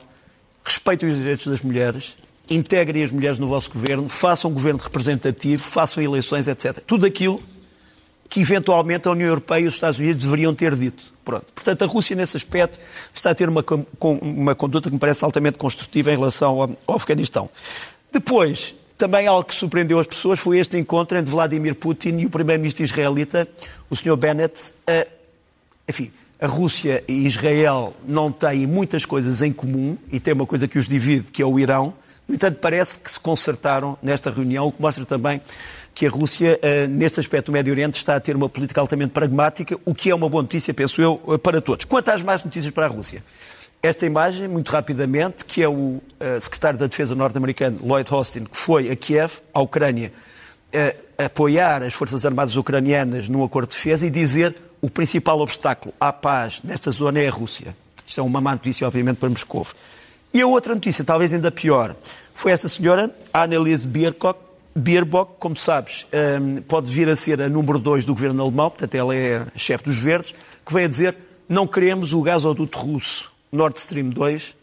respeitem 0.62 1.08
os 1.08 1.16
direitos 1.16 1.46
das 1.46 1.62
mulheres, 1.62 2.14
integrem 2.50 3.02
as 3.02 3.10
mulheres 3.10 3.38
no 3.38 3.46
vosso 3.46 3.70
governo, 3.70 4.08
façam 4.08 4.50
um 4.50 4.54
governo 4.54 4.80
representativo, 4.80 5.62
façam 5.62 6.02
eleições, 6.02 6.48
etc. 6.48 6.78
Tudo 6.86 7.06
aquilo 7.06 7.40
que 8.28 8.40
eventualmente 8.40 9.08
a 9.08 9.12
União 9.12 9.28
Europeia 9.28 9.64
e 9.64 9.66
os 9.66 9.74
Estados 9.74 9.98
Unidos 9.98 10.22
deveriam 10.22 10.54
ter 10.54 10.74
dito. 10.74 11.12
Pronto. 11.24 11.46
Portanto, 11.54 11.82
a 11.82 11.86
Rússia, 11.86 12.14
nesse 12.14 12.36
aspecto, 12.36 12.78
está 13.14 13.30
a 13.30 13.34
ter 13.34 13.48
uma, 13.48 13.64
uma 14.20 14.54
conduta 14.54 14.88
que 14.88 14.94
me 14.94 15.00
parece 15.00 15.24
altamente 15.24 15.56
construtiva 15.56 16.12
em 16.12 16.16
relação 16.16 16.60
ao, 16.60 16.70
ao 16.86 16.96
Afeganistão. 16.96 17.48
Depois, 18.12 18.74
também 18.98 19.26
algo 19.26 19.44
que 19.44 19.54
surpreendeu 19.54 19.98
as 19.98 20.06
pessoas 20.06 20.38
foi 20.38 20.58
este 20.58 20.76
encontro 20.76 21.16
entre 21.16 21.30
Vladimir 21.30 21.74
Putin 21.74 22.18
e 22.18 22.26
o 22.26 22.30
primeiro-ministro 22.30 22.82
israelita, 22.82 23.48
o 23.88 23.96
Sr. 23.96 24.16
Bennett. 24.16 24.74
enfim, 25.88 26.10
a 26.40 26.46
Rússia 26.46 27.02
e 27.08 27.26
Israel 27.26 27.94
não 28.06 28.30
têm 28.30 28.66
muitas 28.66 29.04
coisas 29.04 29.40
em 29.40 29.52
comum 29.52 29.96
e 30.10 30.20
tem 30.20 30.34
uma 30.34 30.46
coisa 30.46 30.68
que 30.68 30.78
os 30.78 30.86
divide, 30.86 31.30
que 31.30 31.42
é 31.42 31.46
o 31.46 31.58
Irão. 31.58 31.94
No 32.28 32.34
entanto, 32.34 32.58
parece 32.60 32.98
que 32.98 33.10
se 33.10 33.18
consertaram 33.18 33.96
nesta 34.02 34.30
reunião, 34.30 34.66
o 34.66 34.72
que 34.72 34.82
mostra 34.82 35.06
também 35.06 35.40
que 35.94 36.06
a 36.06 36.10
Rússia, 36.10 36.58
eh, 36.62 36.86
neste 36.86 37.18
aspecto 37.18 37.46
do 37.46 37.52
Médio 37.52 37.72
Oriente, 37.72 37.96
está 37.96 38.14
a 38.14 38.20
ter 38.20 38.36
uma 38.36 38.48
política 38.48 38.80
altamente 38.80 39.10
pragmática, 39.10 39.76
o 39.84 39.92
que 39.94 40.10
é 40.10 40.14
uma 40.14 40.28
boa 40.28 40.42
notícia, 40.42 40.72
penso 40.72 41.00
eu, 41.02 41.20
eh, 41.26 41.38
para 41.38 41.60
todos. 41.60 41.86
Quanto 41.86 42.10
às 42.10 42.22
más 42.22 42.44
notícias 42.44 42.72
para 42.72 42.84
a 42.84 42.88
Rússia, 42.88 43.24
esta 43.82 44.04
imagem, 44.06 44.46
muito 44.46 44.70
rapidamente, 44.70 45.44
que 45.44 45.62
é 45.62 45.68
o 45.68 45.72
uh, 45.72 46.02
secretário 46.40 46.78
da 46.78 46.86
Defesa 46.86 47.14
norte-americano, 47.14 47.78
Lloyd 47.82 48.12
Austin, 48.12 48.44
que 48.44 48.56
foi 48.56 48.90
a 48.90 48.96
Kiev, 48.96 49.40
à 49.54 49.60
Ucrânia, 49.60 50.12
uh, 50.74 51.24
apoiar 51.24 51.82
as 51.82 51.94
Forças 51.94 52.26
Armadas 52.26 52.56
ucranianas 52.56 53.28
num 53.28 53.42
acordo 53.42 53.70
de 53.70 53.76
defesa 53.76 54.04
e 54.06 54.10
dizer 54.10 54.54
o 54.80 54.90
principal 54.90 55.40
obstáculo 55.40 55.94
à 56.00 56.12
paz 56.12 56.60
nesta 56.62 56.90
zona 56.90 57.20
é 57.20 57.28
a 57.28 57.30
Rússia. 57.30 57.74
Isto 58.04 58.20
é 58.20 58.22
uma 58.22 58.40
má 58.40 58.52
notícia, 58.52 58.86
obviamente, 58.86 59.18
para 59.18 59.28
Moscou. 59.28 59.66
E 60.32 60.40
a 60.40 60.46
outra 60.46 60.74
notícia, 60.74 61.04
talvez 61.04 61.32
ainda 61.32 61.50
pior, 61.50 61.96
foi 62.34 62.52
essa 62.52 62.68
senhora, 62.68 63.14
Anneliese 63.32 63.88
Baerbock, 63.88 64.38
Baerbock 64.76 65.32
como 65.38 65.56
sabes, 65.56 66.06
ehm, 66.12 66.60
pode 66.68 66.90
vir 66.90 67.08
a 67.08 67.16
ser 67.16 67.40
a 67.42 67.48
número 67.48 67.78
2 67.78 68.04
do 68.04 68.14
governo 68.14 68.42
alemão, 68.42 68.70
portanto 68.70 68.94
ela 68.94 69.14
é 69.14 69.44
chefe 69.56 69.84
dos 69.84 69.98
verdes, 69.98 70.34
que 70.64 70.72
vem 70.72 70.84
a 70.84 70.88
dizer 70.88 71.16
não 71.48 71.66
queremos 71.66 72.12
o 72.12 72.20
gasoduto 72.20 72.78
russo 72.78 73.30
Nord 73.50 73.78
Stream 73.78 74.10
2, 74.10 74.54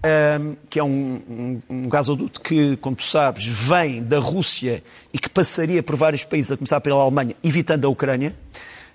um, 0.00 0.56
que 0.68 0.78
é 0.78 0.84
um, 0.84 1.20
um, 1.28 1.62
um, 1.68 1.88
gasoduto 1.88 2.40
que, 2.40 2.76
como 2.78 2.96
tu 2.96 3.04
sabes, 3.04 3.44
vem 3.44 4.02
da 4.02 4.18
Rússia 4.18 4.82
e 5.12 5.18
que 5.18 5.28
passaria 5.28 5.82
por 5.82 5.96
vários 5.96 6.24
países, 6.24 6.50
a 6.52 6.56
começar 6.56 6.80
pela 6.80 7.02
Alemanha, 7.02 7.34
evitando 7.44 7.84
a 7.84 7.88
Ucrânia. 7.88 8.34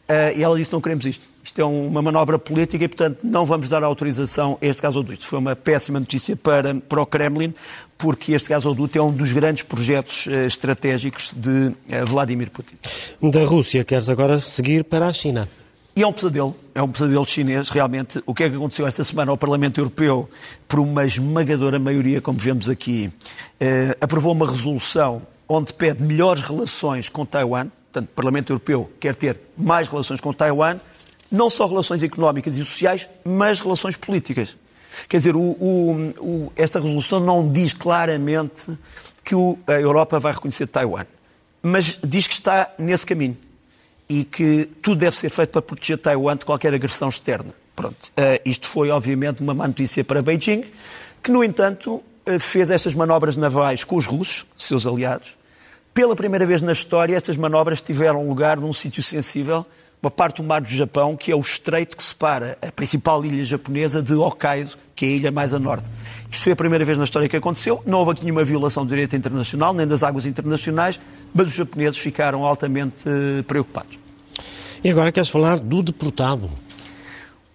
Uh, 0.09 0.37
e 0.37 0.43
ela 0.43 0.57
disse: 0.57 0.73
não 0.73 0.81
queremos 0.81 1.05
isto. 1.05 1.27
Isto 1.45 1.61
é 1.61 1.63
uma 1.63 2.01
manobra 2.01 2.39
política 2.39 2.83
e, 2.85 2.87
portanto, 2.87 3.19
não 3.23 3.45
vamos 3.45 3.69
dar 3.69 3.83
autorização 3.83 4.57
a 4.59 4.65
este 4.65 4.81
gasoduto. 4.81 5.27
Foi 5.27 5.37
uma 5.37 5.55
péssima 5.55 5.99
notícia 5.99 6.35
para, 6.35 6.73
para 6.73 6.99
o 6.99 7.05
Kremlin, 7.05 7.53
porque 7.99 8.31
este 8.31 8.49
gasoduto 8.49 8.97
é 8.97 9.01
um 9.01 9.11
dos 9.11 9.31
grandes 9.31 9.61
projetos 9.61 10.25
uh, 10.25 10.47
estratégicos 10.47 11.31
de 11.35 11.67
uh, 11.67 12.05
Vladimir 12.07 12.49
Putin. 12.49 12.73
Da 13.21 13.45
Rússia, 13.45 13.83
queres 13.83 14.09
agora 14.09 14.39
seguir 14.39 14.85
para 14.85 15.05
a 15.05 15.13
China? 15.13 15.47
E 15.95 16.01
é 16.01 16.07
um 16.07 16.11
pesadelo, 16.11 16.55
é 16.73 16.81
um 16.81 16.89
pesadelo 16.89 17.25
chinês, 17.27 17.69
realmente. 17.69 18.23
O 18.25 18.33
que 18.33 18.43
é 18.43 18.49
que 18.49 18.55
aconteceu 18.55 18.87
esta 18.87 19.03
semana 19.03 19.29
ao 19.29 19.37
Parlamento 19.37 19.79
Europeu, 19.79 20.27
por 20.67 20.79
uma 20.79 21.05
esmagadora 21.05 21.77
maioria, 21.77 22.19
como 22.19 22.39
vemos 22.39 22.67
aqui, 22.67 23.11
eh, 23.59 23.95
aprovou 24.01 24.31
uma 24.31 24.49
resolução 24.49 25.21
onde 25.47 25.71
pede 25.71 26.01
melhores 26.01 26.41
relações 26.41 27.07
com 27.07 27.23
Taiwan. 27.23 27.67
Portanto, 27.93 28.09
o 28.09 28.15
Parlamento 28.15 28.49
Europeu 28.49 28.91
quer 28.99 29.15
ter 29.15 29.39
mais 29.55 29.87
relações 29.87 30.19
com 30.19 30.33
Taiwan, 30.33 30.79
não 31.35 31.49
só 31.49 31.67
relações 31.67 32.01
económicas 32.01 32.57
e 32.57 32.63
sociais, 32.63 33.07
mas 33.23 33.59
relações 33.59 33.97
políticas. 33.97 34.55
Quer 35.09 35.17
dizer, 35.17 35.35
o, 35.35 35.41
o, 35.41 36.13
o, 36.19 36.53
esta 36.55 36.79
resolução 36.79 37.19
não 37.19 37.51
diz 37.51 37.73
claramente 37.73 38.65
que 39.23 39.35
a 39.67 39.73
Europa 39.73 40.19
vai 40.19 40.33
reconhecer 40.33 40.67
Taiwan, 40.67 41.05
mas 41.61 41.99
diz 42.03 42.27
que 42.27 42.33
está 42.33 42.71
nesse 42.77 43.05
caminho 43.05 43.37
e 44.07 44.23
que 44.23 44.69
tudo 44.81 44.99
deve 44.99 45.15
ser 45.15 45.29
feito 45.29 45.49
para 45.49 45.61
proteger 45.61 45.97
Taiwan 45.97 46.37
de 46.37 46.45
qualquer 46.45 46.73
agressão 46.73 47.09
externa. 47.09 47.53
Pronto. 47.75 48.07
Uh, 48.09 48.39
isto 48.45 48.67
foi, 48.67 48.89
obviamente, 48.89 49.41
uma 49.41 49.53
má 49.53 49.67
notícia 49.67 50.03
para 50.03 50.21
Beijing, 50.21 50.63
que, 51.21 51.31
no 51.31 51.43
entanto, 51.43 51.95
uh, 51.95 52.39
fez 52.39 52.69
estas 52.71 52.93
manobras 52.93 53.35
navais 53.35 53.83
com 53.83 53.97
os 53.97 54.05
russos, 54.05 54.45
seus 54.55 54.85
aliados. 54.85 55.35
Pela 55.93 56.15
primeira 56.15 56.45
vez 56.45 56.61
na 56.61 56.71
história, 56.71 57.15
estas 57.15 57.35
manobras 57.35 57.81
tiveram 57.81 58.27
lugar 58.27 58.57
num 58.57 58.71
sítio 58.71 59.03
sensível, 59.03 59.65
uma 60.05 60.11
parte 60.11 60.37
do 60.37 60.43
mar 60.43 60.61
do 60.61 60.69
Japão, 60.69 61.17
que 61.17 61.31
é 61.31 61.35
o 61.35 61.39
estreito 61.39 61.97
que 61.97 62.03
separa 62.03 62.57
a 62.61 62.71
principal 62.71 63.25
ilha 63.25 63.43
japonesa 63.43 64.03
de 64.03 64.13
Hokkaido, 64.13 64.77
que 64.95 65.03
é 65.03 65.07
a 65.09 65.11
ilha 65.11 65.31
mais 65.31 65.51
a 65.51 65.57
norte. 65.57 65.89
Isto 66.29 66.43
foi 66.43 66.53
a 66.53 66.55
primeira 66.55 66.85
vez 66.85 66.95
na 66.95 67.03
história 67.03 67.27
que 67.27 67.35
aconteceu. 67.35 67.81
Não 67.87 67.97
houve 67.97 68.11
aqui 68.11 68.23
nenhuma 68.23 68.43
violação 68.43 68.85
do 68.85 68.89
direito 68.89 69.15
internacional, 69.15 69.73
nem 69.73 69.87
das 69.87 70.03
águas 70.03 70.27
internacionais, 70.27 71.01
mas 71.33 71.47
os 71.47 71.53
japoneses 71.55 71.97
ficaram 71.97 72.45
altamente 72.45 73.01
eh, 73.07 73.41
preocupados. 73.47 73.97
E 74.83 74.89
agora 74.91 75.11
queres 75.11 75.29
falar 75.29 75.59
do 75.59 75.81
deportado? 75.81 76.51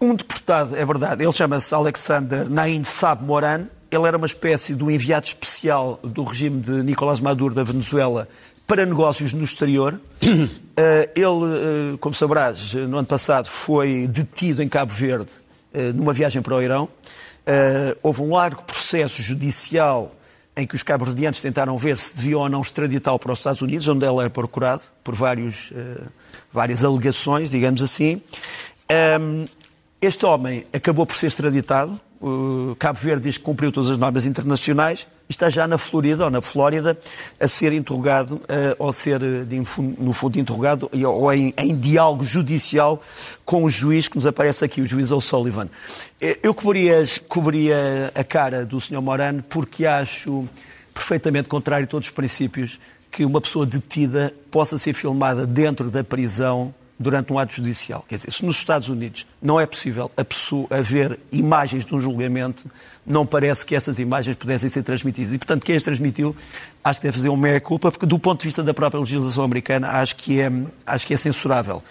Um 0.01 0.17
deportado, 0.17 0.75
é 0.75 0.85
verdade. 0.85 1.23
Ele 1.23 1.33
chama-se 1.33 1.73
Alexander 1.73 2.51
Nain 2.51 2.83
Sab 2.83 3.23
Moran. 3.23 3.67
Ele 3.93 4.07
era 4.07 4.17
uma 4.17 4.27
espécie 4.27 4.75
do 4.75 4.91
enviado 4.91 5.27
especial 5.27 6.01
do 6.03 6.25
regime 6.25 6.61
de 6.61 6.83
Nicolás 6.83 7.21
Maduro 7.21 7.55
da 7.55 7.63
Venezuela 7.63 8.29
para 8.71 8.87
negócios 8.87 9.33
no 9.33 9.43
exterior. 9.43 10.01
Eh, 10.77 11.11
ele, 11.15 11.25
eh, 11.27 11.97
como 12.01 12.15
sabrás, 12.15 12.73
no 12.73 12.97
ano 12.97 13.07
passado 13.07 13.47
foi 13.47 14.07
detido 14.07 14.63
em 14.63 14.69
Cabo 14.69 14.91
Verde 14.91 15.29
numa 15.95 16.15
viagem 16.15 16.41
para 16.41 16.55
o 16.55 16.63
Irão. 16.63 16.89
Houve 18.03 18.23
um 18.23 18.33
largo 18.33 18.63
processo 18.63 19.21
judicial 19.21 20.15
em 20.57 20.67
que 20.67 20.75
os 20.75 20.83
cabo-verdianos 20.83 21.39
tentaram 21.39 21.77
ver 21.77 21.99
se 21.99 22.17
deviam 22.17 22.41
ou 22.41 22.49
não 22.49 22.63
extraditá-lo 22.63 23.19
para 23.19 23.33
os 23.33 23.41
Estados 23.41 23.61
Unidos, 23.61 23.87
onde 23.89 24.07
ele 24.07 24.21
era 24.21 24.31
procurado 24.31 24.85
por 25.05 25.15
vários, 25.15 25.71
várias 26.51 26.83
alegações, 26.83 27.51
digamos 27.51 27.83
assim. 27.83 28.23
Este 30.03 30.25
homem 30.25 30.65
acabou 30.73 31.05
por 31.05 31.15
ser 31.15 31.27
extraditado. 31.27 32.01
Cabo 32.79 32.99
Verde 32.99 33.25
diz 33.25 33.37
que 33.37 33.45
cumpriu 33.45 33.71
todas 33.71 33.91
as 33.91 33.99
normas 33.99 34.25
internacionais 34.25 35.07
e 35.29 35.33
está 35.33 35.51
já 35.51 35.67
na 35.67 35.77
Florida 35.77 36.25
ou 36.25 36.31
na 36.31 36.41
Flórida 36.41 36.99
a 37.39 37.47
ser 37.47 37.73
interrogado, 37.73 38.37
uh, 38.37 38.77
ou 38.79 38.93
ser, 38.93 39.21
no 39.21 40.13
fundo, 40.13 40.39
interrogado 40.39 40.91
ou 40.93 41.33
em, 41.33 41.53
em, 41.57 41.77
diálogo 41.77 42.25
judicial 42.25 43.03
com 43.45 43.65
o 43.65 43.71
juiz 43.71 44.09
que 44.09 44.17
nos 44.17 44.27
aparece 44.27 44.65
aqui, 44.65 44.81
o 44.81 44.87
juiz 44.87 45.11
O'Sullivan. 45.11 45.69
Eu 46.43 46.55
cobriria, 46.55 47.05
cobriria 47.29 48.11
a 48.15 48.25
cara 48.25 48.65
do 48.65 48.81
Sr. 48.81 49.01
Morano 49.03 49.43
porque 49.49 49.87
acho 49.87 50.47
perfeitamente 50.95 51.49
contrário 51.49 51.85
a 51.85 51.89
todos 51.89 52.09
os 52.09 52.13
princípios 52.13 52.79
que 53.11 53.25
uma 53.25 53.41
pessoa 53.41 53.67
detida 53.67 54.33
possa 54.51 54.79
ser 54.79 54.95
filmada 54.95 55.47
dentro 55.47 55.91
da 55.91 56.05
prisão 56.05 56.75
durante 57.01 57.33
um 57.33 57.39
ato 57.39 57.55
judicial. 57.55 58.05
Quer 58.07 58.17
dizer, 58.17 58.31
se 58.31 58.45
nos 58.45 58.57
Estados 58.57 58.91
Unidos 58.91 59.27
não 59.41 59.59
é 59.59 59.65
possível 59.65 60.11
a 60.19 60.23
pessoa 60.23 60.69
haver 60.71 61.19
imagens 61.33 61.83
de 61.83 61.95
um 61.95 62.01
julgamento, 62.01 62.71
não 63.07 63.25
parece 63.25 63.65
que 63.65 63.75
essas 63.75 63.99
imagens 63.99 64.37
pudessem 64.37 64.69
ser 64.69 64.83
transmitidas. 64.83 65.33
E, 65.33 65.39
portanto, 65.39 65.65
quem 65.65 65.75
as 65.75 65.83
transmitiu, 65.83 66.37
acho 66.85 67.01
que 67.01 67.07
deve 67.07 67.17
fazer 67.17 67.31
um 67.31 67.39
meia-culpa, 67.39 67.91
porque 67.91 68.05
do 68.05 68.19
ponto 68.19 68.41
de 68.41 68.49
vista 68.49 68.63
da 68.63 68.75
própria 68.75 69.01
legislação 69.01 69.43
americana, 69.43 69.89
acho 69.89 70.15
que, 70.15 70.43
é, 70.43 70.53
acho 70.87 71.07
que 71.07 71.15
é 71.15 71.17
censurável. 71.17 71.83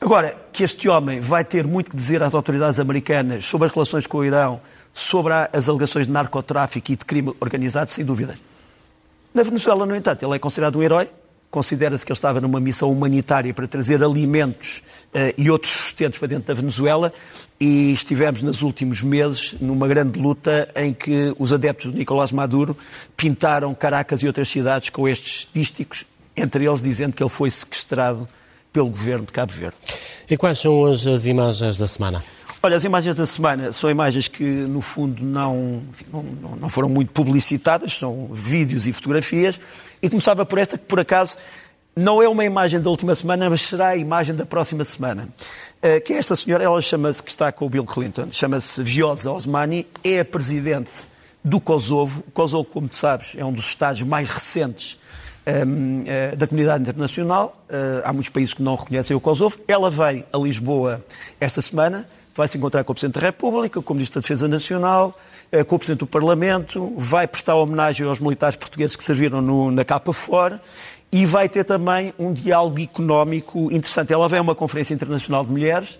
Agora, 0.00 0.36
que 0.52 0.62
este 0.62 0.88
homem 0.88 1.18
vai 1.18 1.44
ter 1.44 1.66
muito 1.66 1.90
que 1.90 1.96
dizer 1.96 2.22
às 2.22 2.32
autoridades 2.32 2.78
americanas 2.78 3.44
sobre 3.44 3.66
as 3.66 3.74
relações 3.74 4.06
com 4.06 4.18
o 4.18 4.24
Irão, 4.24 4.60
sobre 4.94 5.32
as 5.52 5.68
alegações 5.68 6.06
de 6.06 6.12
narcotráfico 6.12 6.92
e 6.92 6.96
de 6.96 7.04
crime 7.04 7.34
organizado, 7.40 7.90
sem 7.90 8.04
dúvida. 8.04 8.38
Na 9.34 9.42
Venezuela, 9.42 9.84
no 9.84 9.96
entanto, 9.96 10.24
ele 10.24 10.36
é 10.36 10.38
considerado 10.38 10.78
um 10.78 10.82
herói, 10.82 11.08
considera-se 11.52 12.04
que 12.04 12.10
ele 12.10 12.16
estava 12.16 12.40
numa 12.40 12.58
missão 12.58 12.90
humanitária 12.90 13.52
para 13.52 13.68
trazer 13.68 14.02
alimentos 14.02 14.82
uh, 15.14 15.34
e 15.36 15.50
outros 15.50 15.70
sustentos 15.70 16.18
para 16.18 16.26
dentro 16.26 16.46
da 16.46 16.54
Venezuela 16.54 17.12
e 17.60 17.92
estivemos 17.92 18.42
nos 18.42 18.62
últimos 18.62 19.02
meses 19.02 19.54
numa 19.60 19.86
grande 19.86 20.18
luta 20.18 20.68
em 20.74 20.94
que 20.94 21.32
os 21.38 21.52
adeptos 21.52 21.92
do 21.92 21.98
Nicolás 21.98 22.32
Maduro 22.32 22.74
pintaram 23.16 23.74
Caracas 23.74 24.22
e 24.22 24.26
outras 24.26 24.48
cidades 24.48 24.88
com 24.88 25.06
estes 25.06 25.46
dísticos, 25.52 26.04
entre 26.34 26.64
eles 26.66 26.82
dizendo 26.82 27.14
que 27.14 27.22
ele 27.22 27.30
foi 27.30 27.50
sequestrado 27.50 28.26
pelo 28.72 28.88
governo 28.88 29.26
de 29.26 29.32
Cabo 29.32 29.52
Verde. 29.52 29.76
E 30.30 30.36
quais 30.38 30.58
são 30.58 30.72
hoje 30.72 31.12
as 31.12 31.26
imagens 31.26 31.76
da 31.76 31.86
semana? 31.86 32.24
Olha, 32.64 32.76
as 32.76 32.84
imagens 32.84 33.16
da 33.16 33.26
semana 33.26 33.72
são 33.72 33.90
imagens 33.90 34.28
que, 34.28 34.44
no 34.44 34.80
fundo, 34.80 35.24
não, 35.24 35.82
não, 36.12 36.56
não, 36.60 36.68
foram 36.68 36.88
muito 36.88 37.10
publicitadas, 37.10 37.94
são 37.94 38.28
vídeos 38.32 38.86
e 38.86 38.92
fotografias. 38.92 39.58
E 40.00 40.08
começava 40.08 40.46
por 40.46 40.60
esta, 40.60 40.78
que 40.78 40.84
por 40.84 41.00
acaso 41.00 41.36
não 41.96 42.22
é 42.22 42.28
uma 42.28 42.44
imagem 42.44 42.80
da 42.80 42.88
última 42.88 43.16
semana, 43.16 43.50
mas 43.50 43.62
será 43.62 43.88
a 43.88 43.96
imagem 43.96 44.36
da 44.36 44.46
próxima 44.46 44.84
semana. 44.84 45.28
Uh, 45.78 46.00
que 46.02 46.12
é 46.12 46.18
esta 46.18 46.36
senhora, 46.36 46.62
ela 46.62 46.80
chama-se, 46.80 47.20
que 47.20 47.30
está 47.30 47.50
com 47.50 47.66
o 47.66 47.68
Bill 47.68 47.84
Clinton, 47.84 48.28
chama-se 48.30 48.80
Viosa 48.80 49.32
Osmani, 49.32 49.84
é 50.04 50.20
a 50.20 50.24
presidente 50.24 51.08
do 51.42 51.60
Kosovo. 51.60 52.22
O 52.28 52.30
Kosovo, 52.30 52.64
como 52.64 52.86
tu 52.86 52.94
sabes, 52.94 53.34
é 53.36 53.44
um 53.44 53.52
dos 53.52 53.66
estados 53.66 54.02
mais 54.02 54.28
recentes 54.28 55.00
um, 55.44 55.50
ehm, 55.50 56.02
uh, 56.02 56.04
eh, 56.06 56.36
da 56.36 56.46
comunidade 56.46 56.82
internacional. 56.82 57.60
Uh, 57.68 58.02
há 58.04 58.12
muitos 58.12 58.28
países 58.28 58.54
que 58.54 58.62
não 58.62 58.76
reconhecem 58.76 59.16
o 59.16 59.20
Kosovo. 59.20 59.58
Ela 59.66 59.90
vem 59.90 60.24
a 60.32 60.38
Lisboa 60.38 61.04
esta 61.40 61.60
semana 61.60 62.06
vai 62.34 62.48
se 62.48 62.56
encontrar 62.56 62.82
com 62.84 62.92
o 62.92 62.94
Presidente 62.94 63.20
da 63.20 63.26
República, 63.26 63.80
com 63.80 63.92
o 63.92 63.96
Ministro 63.96 64.20
da 64.20 64.22
Defesa 64.22 64.48
Nacional, 64.48 65.18
eh, 65.50 65.62
com 65.62 65.76
o 65.76 65.78
Presidente 65.78 66.00
do 66.00 66.06
Parlamento, 66.06 66.92
vai 66.96 67.26
prestar 67.26 67.54
homenagem 67.56 68.06
aos 68.06 68.20
militares 68.20 68.56
portugueses 68.56 68.96
que 68.96 69.04
serviram 69.04 69.42
no, 69.42 69.70
na 69.70 69.84
capa 69.84 70.12
fora 70.12 70.60
e 71.10 71.26
vai 71.26 71.48
ter 71.48 71.64
também 71.64 72.14
um 72.18 72.32
diálogo 72.32 72.80
económico 72.80 73.70
interessante. 73.70 74.12
Ela 74.12 74.28
vem 74.28 74.38
a 74.38 74.42
uma 74.42 74.54
Conferência 74.54 74.94
Internacional 74.94 75.44
de 75.44 75.50
Mulheres 75.50 75.98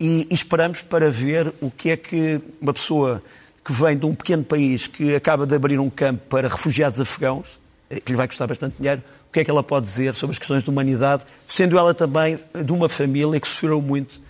e, 0.00 0.26
e 0.30 0.34
esperamos 0.34 0.80
para 0.80 1.10
ver 1.10 1.52
o 1.60 1.70
que 1.70 1.90
é 1.90 1.96
que 1.96 2.40
uma 2.60 2.72
pessoa 2.72 3.22
que 3.62 3.72
vem 3.72 3.96
de 3.96 4.06
um 4.06 4.14
pequeno 4.14 4.42
país 4.42 4.86
que 4.86 5.14
acaba 5.14 5.46
de 5.46 5.54
abrir 5.54 5.78
um 5.78 5.90
campo 5.90 6.22
para 6.28 6.48
refugiados 6.48 6.98
afegãos, 6.98 7.58
eh, 7.90 8.00
que 8.00 8.12
lhe 8.12 8.16
vai 8.16 8.26
custar 8.26 8.48
bastante 8.48 8.76
dinheiro, 8.78 9.02
o 9.28 9.32
que 9.32 9.40
é 9.40 9.44
que 9.44 9.50
ela 9.50 9.62
pode 9.62 9.84
dizer 9.84 10.14
sobre 10.14 10.32
as 10.32 10.38
questões 10.38 10.64
de 10.64 10.70
humanidade, 10.70 11.24
sendo 11.46 11.76
ela 11.76 11.92
também 11.92 12.38
de 12.64 12.72
uma 12.72 12.88
família 12.88 13.38
que 13.38 13.48
sofreu 13.48 13.82
muito 13.82 14.24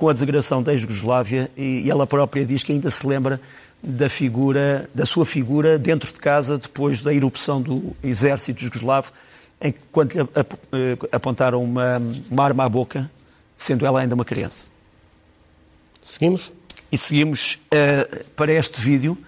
com 0.00 0.08
a 0.08 0.14
desagração 0.14 0.62
da 0.62 0.74
Jugoslávia 0.74 1.50
e, 1.54 1.82
e 1.82 1.90
ela 1.90 2.06
própria 2.06 2.42
diz 2.46 2.62
que 2.62 2.72
ainda 2.72 2.90
se 2.90 3.06
lembra 3.06 3.38
da 3.82 4.08
figura, 4.08 4.88
da 4.94 5.04
sua 5.04 5.26
figura 5.26 5.78
dentro 5.78 6.10
de 6.10 6.18
casa 6.18 6.56
depois 6.56 7.02
da 7.02 7.12
erupção 7.12 7.60
do 7.60 7.94
exército 8.02 8.62
jugoslavo, 8.62 9.12
em 9.60 9.72
que 9.72 9.78
quando 9.92 10.14
lhe 10.14 10.20
eh, 10.22 10.98
apontaram 11.12 11.62
uma, 11.62 12.00
uma 12.30 12.44
arma 12.44 12.64
à 12.64 12.68
boca, 12.70 13.10
sendo 13.58 13.84
ela 13.84 14.00
ainda 14.00 14.14
uma 14.14 14.24
criança. 14.24 14.64
Seguimos? 16.00 16.50
E 16.90 16.96
seguimos 16.96 17.60
uh, 17.66 18.24
para 18.34 18.54
este 18.54 18.80
vídeo. 18.80 19.18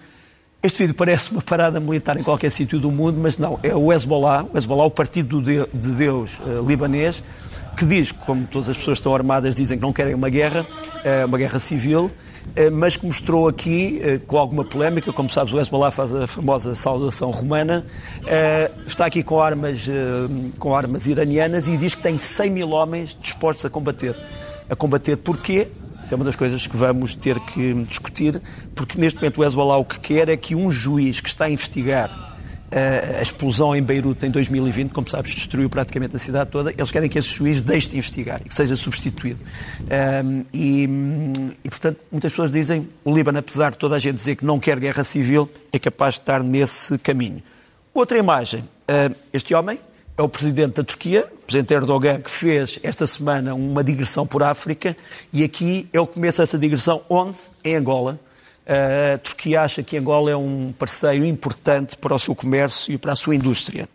Este 0.65 0.83
vídeo 0.83 0.95
parece 0.95 1.29
uma 1.29 1.41
parada 1.41 1.77
militar 1.77 2.17
em 2.17 2.23
qualquer 2.23 2.49
sítio 2.49 2.79
do 2.79 2.89
mundo, 2.89 3.19
mas 3.21 3.37
não, 3.37 3.59
é 3.61 3.75
o 3.75 3.91
Hezbollah, 3.91 4.45
o 4.45 4.57
Hezbollah, 4.57 4.85
o 4.85 4.89
Partido 4.89 5.41
de 5.41 5.89
Deus 5.89 6.39
uh, 6.39 6.65
libanês, 6.65 7.21
que 7.75 7.85
diz, 7.85 8.13
como 8.13 8.47
todas 8.47 8.69
as 8.69 8.77
pessoas 8.77 8.97
que 8.97 9.01
estão 9.01 9.13
armadas 9.13 9.55
dizem 9.55 9.77
que 9.77 9.81
não 9.81 9.91
querem 9.91 10.13
uma 10.13 10.29
guerra, 10.29 10.65
eh, 11.03 11.25
uma 11.25 11.37
guerra 11.37 11.59
civil, 11.59 12.09
eh, 12.55 12.69
mas 12.69 12.95
que 12.95 13.05
mostrou 13.05 13.47
aqui, 13.49 13.99
com 14.25 14.37
alguma 14.37 14.63
polémica, 14.63 15.11
como 15.11 15.29
sabes, 15.29 15.51
o 15.53 15.59
Hezbollah 15.59 15.91
faz 15.91 16.15
a 16.15 16.27
famosa 16.27 16.75
saudação 16.75 17.31
romana, 17.31 17.83
está 18.87 19.07
aqui 19.07 19.23
com 19.23 19.41
armas, 19.41 19.89
com 20.59 20.75
armas 20.75 21.07
iranianas 21.07 21.67
e 21.67 21.75
diz 21.75 21.95
que 21.95 22.03
tem 22.03 22.17
100 22.17 22.49
mil 22.51 22.69
homens 22.69 23.17
dispostos 23.19 23.65
a 23.65 23.71
combater. 23.71 24.15
A 24.69 24.75
combater 24.75 25.17
porquê? 25.17 25.67
Isso 26.03 26.13
é 26.13 26.15
uma 26.15 26.25
das 26.25 26.35
coisas 26.35 26.65
que 26.67 26.75
vamos 26.75 27.15
ter 27.15 27.39
que 27.39 27.73
discutir, 27.85 28.41
porque 28.75 28.99
neste 28.99 29.19
momento 29.19 29.39
o 29.39 29.43
Hezbollah 29.43 29.77
o 29.77 29.85
que 29.85 29.99
quer 29.99 30.29
é 30.29 30.37
que 30.37 30.55
um 30.55 30.71
juiz 30.71 31.21
que 31.21 31.29
está 31.29 31.45
a 31.45 31.49
investigar 31.49 32.33
a 33.17 33.21
explosão 33.21 33.75
em 33.75 33.83
Beirute 33.83 34.25
em 34.25 34.31
2020, 34.31 34.91
como 34.91 35.07
sabes, 35.07 35.33
destruiu 35.35 35.69
praticamente 35.69 36.15
a 36.15 36.19
cidade 36.19 36.49
toda. 36.49 36.71
Eles 36.71 36.89
querem 36.89 37.07
que 37.07 37.19
esse 37.19 37.29
juiz 37.29 37.61
deixe 37.61 37.89
de 37.89 37.97
investigar 37.97 38.41
e 38.43 38.49
que 38.49 38.53
seja 38.53 38.75
substituído. 38.75 39.41
Um, 40.25 40.43
e, 40.51 40.89
e, 41.63 41.69
portanto, 41.69 41.99
muitas 42.11 42.31
pessoas 42.31 42.49
dizem 42.49 42.89
o 43.05 43.13
Líbano, 43.13 43.37
apesar 43.37 43.71
de 43.71 43.77
toda 43.77 43.95
a 43.95 43.99
gente 43.99 44.15
dizer 44.15 44.35
que 44.35 44.45
não 44.45 44.59
quer 44.59 44.79
guerra 44.79 45.03
civil, 45.03 45.49
é 45.71 45.77
capaz 45.77 46.15
de 46.15 46.21
estar 46.21 46.41
nesse 46.43 46.97
caminho. 46.97 47.43
Outra 47.93 48.17
imagem, 48.17 48.63
este 49.31 49.53
homem, 49.53 49.79
é 50.17 50.21
o 50.21 50.29
presidente 50.29 50.75
da 50.75 50.83
Turquia, 50.83 51.25
o 51.33 51.45
presidente 51.45 51.73
Erdogan, 51.73 52.21
que 52.21 52.29
fez 52.29 52.79
esta 52.83 53.05
semana 53.07 53.55
uma 53.55 53.83
digressão 53.83 54.27
por 54.27 54.43
África 54.43 54.95
e 55.31 55.43
aqui 55.43 55.87
ele 55.91 56.05
começa 56.05 56.43
essa 56.43 56.57
digressão 56.57 57.01
onde? 57.09 57.39
Em 57.63 57.75
Angola. 57.75 58.19
A 58.65 59.17
Turquia 59.17 59.61
acha 59.61 59.83
que 59.83 59.97
Angola 59.97 60.31
é 60.31 60.35
um 60.35 60.73
parceiro 60.77 61.25
importante 61.25 61.97
para 61.97 62.13
o 62.13 62.19
seu 62.19 62.33
comércio 62.33 62.93
e 62.93 62.97
para 62.97 63.11
a 63.11 63.15
sua 63.15 63.35
indústria. 63.35 63.89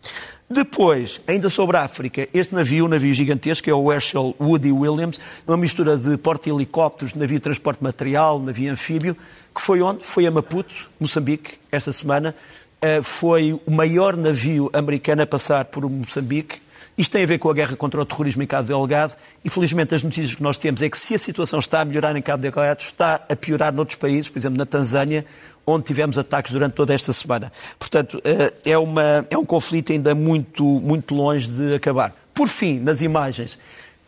Depois, 0.51 1.21
ainda 1.27 1.49
sobre 1.49 1.77
a 1.77 1.83
África, 1.83 2.27
este 2.33 2.55
navio, 2.55 2.87
um 2.87 2.89
navio 2.89 3.13
gigantesco, 3.13 3.69
é 3.69 3.75
o 3.75 3.93
Herschel 3.93 4.35
Woody 4.41 4.73
Williams, 4.73 5.21
uma 5.47 5.57
mistura 5.57 5.97
de 5.97 6.17
porta-helicópteros, 6.17 7.15
navio 7.15 7.37
de 7.37 7.43
transporte 7.43 7.83
material, 7.83 8.39
navio 8.41 8.73
anfíbio, 8.73 9.17
que 9.55 9.61
foi 9.61 9.83
onde? 9.83 10.05
Foi 10.05 10.27
a 10.27 10.31
Maputo, 10.31 10.91
Moçambique, 10.99 11.59
esta 11.71 11.93
semana. 11.93 12.35
Uh, 12.81 13.03
foi 13.03 13.61
o 13.67 13.71
maior 13.71 14.17
navio 14.17 14.71
americano 14.73 15.23
a 15.23 15.27
passar 15.27 15.65
por 15.65 15.89
Moçambique 15.91 16.61
isto 16.99 17.13
tem 17.13 17.23
a 17.23 17.27
ver 17.27 17.39
com 17.39 17.49
a 17.49 17.55
guerra 17.55 17.77
contra 17.77 18.03
o 18.03 18.05
terrorismo 18.05 18.43
em 18.43 18.47
Cabo 18.47 18.67
Delgado. 18.67 19.15
Infelizmente, 19.45 19.95
as 19.95 20.03
notícias 20.03 20.35
que 20.35 20.43
nós 20.43 20.59
temos 20.59 20.83
é 20.83 20.91
que 20.91 20.99
se 20.99 21.15
a 21.15 21.19
situação 21.19 21.61
está 21.61 21.81
a 21.81 21.85
melhorar 21.85 22.17
em 22.17 22.21
Cabo 22.21 22.43
Delgado, 22.43 22.83
está 22.83 23.25
a 23.29 23.37
piorar 23.37 23.73
noutros 23.73 23.97
países, 23.97 24.29
por 24.29 24.37
exemplo, 24.37 24.59
na 24.59 24.67
Tanzânia, 24.67 25.25
onde 25.65 25.85
tivemos 25.85 26.19
ataques 26.19 26.51
durante 26.51 26.73
toda 26.73 26.93
esta 26.93 27.13
semana. 27.13 27.53
Portanto, 27.79 28.21
eh, 28.25 28.53
é, 28.65 28.77
uma, 28.77 29.25
é 29.31 29.39
um 29.39 29.45
conflito 29.45 29.93
ainda 29.93 30.13
muito, 30.13 30.65
muito 30.65 31.15
longe 31.15 31.47
de 31.47 31.77
acabar. 31.77 32.13
Por 32.35 32.49
fim, 32.49 32.81
nas 32.81 33.01
imagens, 33.01 33.61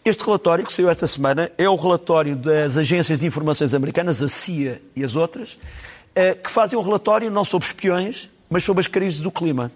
este 0.05 0.25
relatório 0.25 0.67
que 0.67 0.73
saiu 0.73 0.91
esta 0.91 1.07
semana 1.07 1.49
é 1.57 1.69
o 1.69 1.77
relatório 1.77 2.35
das 2.35 2.77
agências 2.77 3.21
de 3.21 3.27
informações 3.27 3.73
americanas, 3.73 4.21
a 4.21 4.27
CIA 4.27 4.83
e 4.97 5.05
as 5.05 5.15
outras, 5.15 5.61
eh, 6.13 6.35
que 6.35 6.51
fazem 6.51 6.77
um 6.77 6.83
relatório 6.83 7.31
não 7.31 7.45
sobre 7.45 7.69
espiões, 7.69 8.29
mas 8.51 8.65
sobre 8.65 8.81
as 8.81 8.89
crises 8.89 9.21
do 9.21 9.31
clima. 9.31 9.71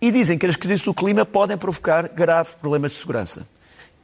E 0.00 0.10
dizem 0.10 0.36
que 0.36 0.44
as 0.44 0.54
crises 0.54 0.84
do 0.84 0.92
clima 0.92 1.24
podem 1.24 1.56
provocar 1.56 2.08
graves 2.08 2.52
problemas 2.52 2.92
de 2.92 2.98
segurança. 2.98 3.46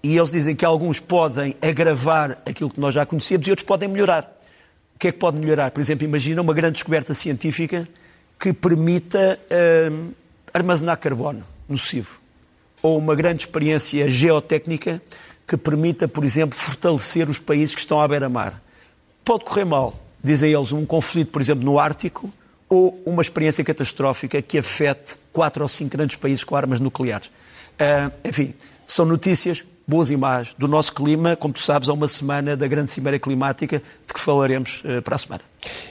E 0.02 0.16
eles 0.16 0.32
dizem 0.32 0.56
que 0.56 0.64
alguns 0.64 0.98
podem 0.98 1.54
agravar 1.60 2.38
aquilo 2.46 2.70
que 2.70 2.80
nós 2.80 2.94
já 2.94 3.04
conhecíamos 3.04 3.46
e 3.46 3.50
outros 3.50 3.66
podem 3.66 3.86
melhorar. 3.86 4.24
O 4.94 4.98
que 4.98 5.08
é 5.08 5.12
que 5.12 5.18
pode 5.18 5.38
melhorar? 5.38 5.70
Por 5.70 5.80
exemplo, 5.80 6.04
imagina 6.04 6.40
uma 6.40 6.54
grande 6.54 6.74
descoberta 6.74 7.12
científica 7.12 7.86
que 8.38 8.52
permita 8.54 9.38
hum, 9.92 10.12
armazenar 10.54 10.98
carbono 10.98 11.44
nocivo. 11.68 12.18
Ou 12.82 12.96
uma 12.96 13.14
grande 13.14 13.42
experiência 13.42 14.08
geotécnica 14.08 15.02
que 15.46 15.56
permita, 15.56 16.08
por 16.08 16.24
exemplo, 16.24 16.56
fortalecer 16.56 17.28
os 17.28 17.38
países 17.38 17.74
que 17.74 17.80
estão 17.82 18.00
à 18.00 18.08
beira-mar. 18.08 18.62
Pode 19.22 19.44
correr 19.44 19.66
mal, 19.66 20.00
dizem 20.24 20.52
eles, 20.52 20.72
um 20.72 20.86
conflito, 20.86 21.30
por 21.30 21.42
exemplo, 21.42 21.64
no 21.64 21.78
Ártico, 21.78 22.32
ou 22.70 23.02
uma 23.04 23.20
experiência 23.20 23.64
catastrófica 23.64 24.40
que 24.40 24.56
afete 24.58 25.16
quatro 25.32 25.62
ou 25.62 25.68
cinco 25.68 25.90
grandes 25.90 26.16
países 26.16 26.44
com 26.44 26.54
armas 26.54 26.78
nucleares. 26.78 27.26
Uh, 27.26 28.12
enfim, 28.24 28.54
são 28.86 29.04
notícias 29.04 29.64
boas 29.86 30.08
e 30.08 30.16
más 30.16 30.54
do 30.56 30.68
nosso 30.68 30.92
clima, 30.94 31.34
como 31.34 31.52
tu 31.52 31.60
sabes, 31.60 31.88
há 31.88 31.92
uma 31.92 32.06
semana 32.06 32.56
da 32.56 32.68
grande 32.68 32.92
cimeira 32.92 33.18
climática, 33.18 33.82
de 34.06 34.14
que 34.14 34.20
falaremos 34.20 34.84
uh, 34.84 35.02
para 35.02 35.16
a 35.16 35.18
semana. 35.18 35.42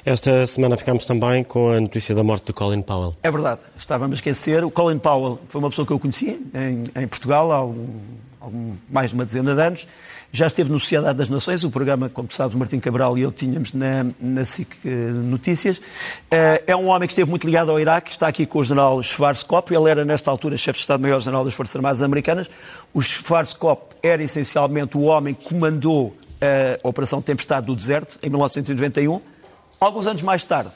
Esta 0.05 0.47
semana 0.47 0.77
ficamos 0.77 1.05
também 1.05 1.43
com 1.43 1.69
a 1.69 1.81
notícia 1.81 2.15
da 2.15 2.23
morte 2.23 2.45
de 2.45 2.53
Colin 2.53 2.81
Powell. 2.81 3.13
É 3.21 3.29
verdade, 3.29 3.59
estávamos 3.77 4.15
a 4.15 4.17
esquecer. 4.19 4.63
O 4.63 4.71
Colin 4.71 4.99
Powell 4.99 5.39
foi 5.49 5.59
uma 5.59 5.69
pessoa 5.69 5.85
que 5.85 5.91
eu 5.91 5.99
conheci 5.99 6.39
em, 6.53 6.85
em 6.95 7.07
Portugal 7.07 7.51
há 7.51 7.59
há 8.41 8.47
mais 8.89 9.09
de 9.09 9.15
uma 9.15 9.25
dezena 9.25 9.53
de 9.53 9.61
anos 9.61 9.87
já 10.31 10.47
esteve 10.47 10.71
no 10.71 10.77
Sociedade 10.77 11.17
das 11.17 11.29
Nações, 11.29 11.63
o 11.63 11.71
programa, 11.71 12.07
como 12.07 12.27
tu 12.27 12.35
sabes, 12.35 12.55
Martim 12.55 12.79
Cabral 12.79 13.17
e 13.17 13.21
eu 13.21 13.31
tínhamos 13.31 13.73
na, 13.73 14.05
na 14.19 14.45
SIC 14.45 14.75
eh, 14.85 14.89
Notícias. 14.89 15.81
Eh, 16.29 16.63
é 16.67 16.75
um 16.75 16.87
homem 16.87 17.07
que 17.07 17.13
esteve 17.13 17.29
muito 17.29 17.45
ligado 17.45 17.71
ao 17.71 17.79
Iraque, 17.79 18.11
está 18.11 18.27
aqui 18.27 18.45
com 18.45 18.59
o 18.59 18.63
general 18.63 19.01
Schwarzkopf, 19.01 19.73
ele 19.73 19.89
era 19.89 20.05
nesta 20.05 20.29
altura 20.29 20.55
chefe 20.55 20.77
de 20.77 20.81
Estado-Maior-General 20.81 21.43
das 21.43 21.53
Forças 21.55 21.75
Armadas 21.75 22.03
Americanas. 22.03 22.49
O 22.93 23.01
Schwarzkopf 23.01 23.95
era 24.03 24.21
essencialmente 24.21 24.95
o 24.95 25.01
homem 25.01 25.33
que 25.33 25.45
comandou 25.45 26.15
a 26.41 26.87
Operação 26.87 27.21
Tempestade 27.21 27.65
do 27.65 27.75
Deserto, 27.75 28.19
em 28.21 28.29
1991. 28.29 29.19
Alguns 29.79 30.07
anos 30.07 30.21
mais 30.21 30.43
tarde, 30.43 30.71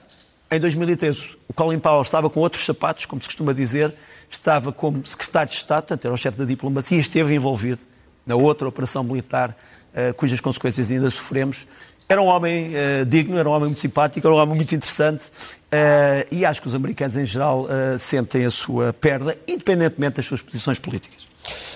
em 0.51 0.59
2013, 0.59 1.37
o 1.47 1.53
Colin 1.53 1.79
Powell 1.79 2.01
estava 2.01 2.29
com 2.29 2.39
outros 2.39 2.65
sapatos, 2.65 3.05
como 3.05 3.21
se 3.21 3.27
costuma 3.27 3.53
dizer, 3.53 3.93
estava 4.29 4.71
como 4.71 5.05
secretário 5.05 5.49
de 5.49 5.55
Estado, 5.55 5.83
portanto 5.83 6.05
era 6.05 6.13
o 6.13 6.17
chefe 6.17 6.37
da 6.37 6.45
diplomacia, 6.45 6.97
e 6.97 7.01
esteve 7.01 7.35
envolvido 7.35 7.92
na 8.25 8.35
outra 8.35 8.67
operação 8.67 9.03
militar, 9.03 9.55
uh, 9.93 10.13
cujas 10.15 10.39
consequências 10.39 10.89
ainda 10.91 11.09
sofremos. 11.09 11.67
Era 12.07 12.21
um 12.21 12.25
homem 12.25 12.73
uh, 12.73 13.05
digno, 13.05 13.37
era 13.37 13.47
um 13.49 13.51
homem 13.51 13.67
muito 13.69 13.79
simpático, 13.79 14.25
era 14.25 14.35
um 14.35 14.39
homem 14.39 14.55
muito 14.55 14.75
interessante 14.75 15.23
uh, 15.23 16.27
e 16.31 16.45
acho 16.45 16.61
que 16.61 16.67
os 16.67 16.75
americanos 16.75 17.17
em 17.17 17.25
geral 17.25 17.67
sentem 17.97 18.45
a 18.45 18.51
sua 18.51 18.93
perda, 18.93 19.37
independentemente 19.47 20.17
das 20.17 20.25
suas 20.25 20.41
posições 20.41 20.79
políticas. 20.79 21.27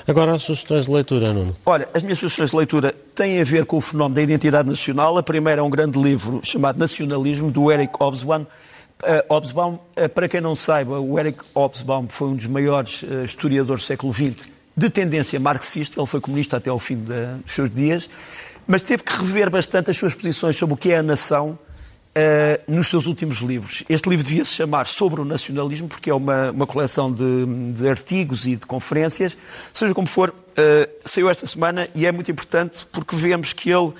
Agora 0.07 0.33
as 0.33 0.43
sugestões 0.43 0.86
de 0.86 0.91
leitura, 0.91 1.33
Nuno. 1.33 1.55
Olha, 1.65 1.89
as 1.93 2.01
minhas 2.01 2.17
sugestões 2.17 2.51
de 2.51 2.55
leitura 2.55 2.95
têm 3.13 3.41
a 3.41 3.43
ver 3.43 3.65
com 3.65 3.77
o 3.77 3.81
fenómeno 3.81 4.15
da 4.15 4.21
identidade 4.21 4.69
nacional. 4.69 5.17
A 5.17 5.23
primeira 5.23 5.60
é 5.60 5.63
um 5.63 5.69
grande 5.69 6.01
livro 6.01 6.39
chamado 6.43 6.79
Nacionalismo, 6.79 7.51
do 7.51 7.69
Eric 7.69 7.93
Hobsbawm. 7.99 8.43
Uh, 8.43 9.33
Hobsbawm, 9.33 9.75
uh, 9.75 10.10
para 10.10 10.29
quem 10.29 10.39
não 10.39 10.55
saiba, 10.55 10.99
o 10.99 11.19
Eric 11.19 11.39
Hobsbawm 11.53 12.07
foi 12.07 12.29
um 12.29 12.36
dos 12.36 12.47
maiores 12.47 13.03
uh, 13.03 13.25
historiadores 13.25 13.83
do 13.83 13.86
século 13.86 14.13
XX 14.13 14.56
de 14.77 14.89
tendência 14.91 15.39
marxista, 15.39 15.99
ele 15.99 16.05
foi 16.05 16.21
comunista 16.21 16.57
até 16.57 16.69
ao 16.69 16.77
fim 16.77 16.97
dos 16.97 17.51
seus 17.51 17.73
dias, 17.73 18.07
mas 18.67 18.83
teve 18.83 19.01
que 19.01 19.11
rever 19.11 19.49
bastante 19.49 19.89
as 19.89 19.97
suas 19.97 20.13
posições 20.13 20.55
sobre 20.55 20.75
o 20.75 20.77
que 20.77 20.91
é 20.91 20.97
a 20.97 21.03
nação 21.03 21.57
uh, 22.17 22.71
nos 22.71 22.87
seus 22.87 23.07
últimos 23.07 23.37
livros. 23.37 23.83
Este 23.89 24.07
livro 24.07 24.23
devia 24.23 24.45
se 24.45 24.51
chamar 24.51 24.85
Sobre 24.85 25.21
o 25.21 25.25
Nacionalismo, 25.25 25.87
porque 25.87 26.09
é 26.11 26.13
uma, 26.13 26.51
uma 26.51 26.67
coleção 26.67 27.11
de, 27.11 27.45
de, 27.73 27.89
artigos 27.89 28.45
e 28.45 28.55
de 28.55 28.65
conferências. 28.65 29.35
Seja 29.73 29.95
como 29.95 30.07
for, 30.07 30.29
uh, 30.29 30.89
saiu 31.03 31.29
esta 31.29 31.47
semana 31.47 31.87
e 31.95 32.05
é 32.05 32.11
muito 32.11 32.29
importante 32.29 32.85
porque 32.91 33.15
vemos 33.15 33.53
que 33.53 33.71
ele 33.71 33.87
uh, 33.87 33.95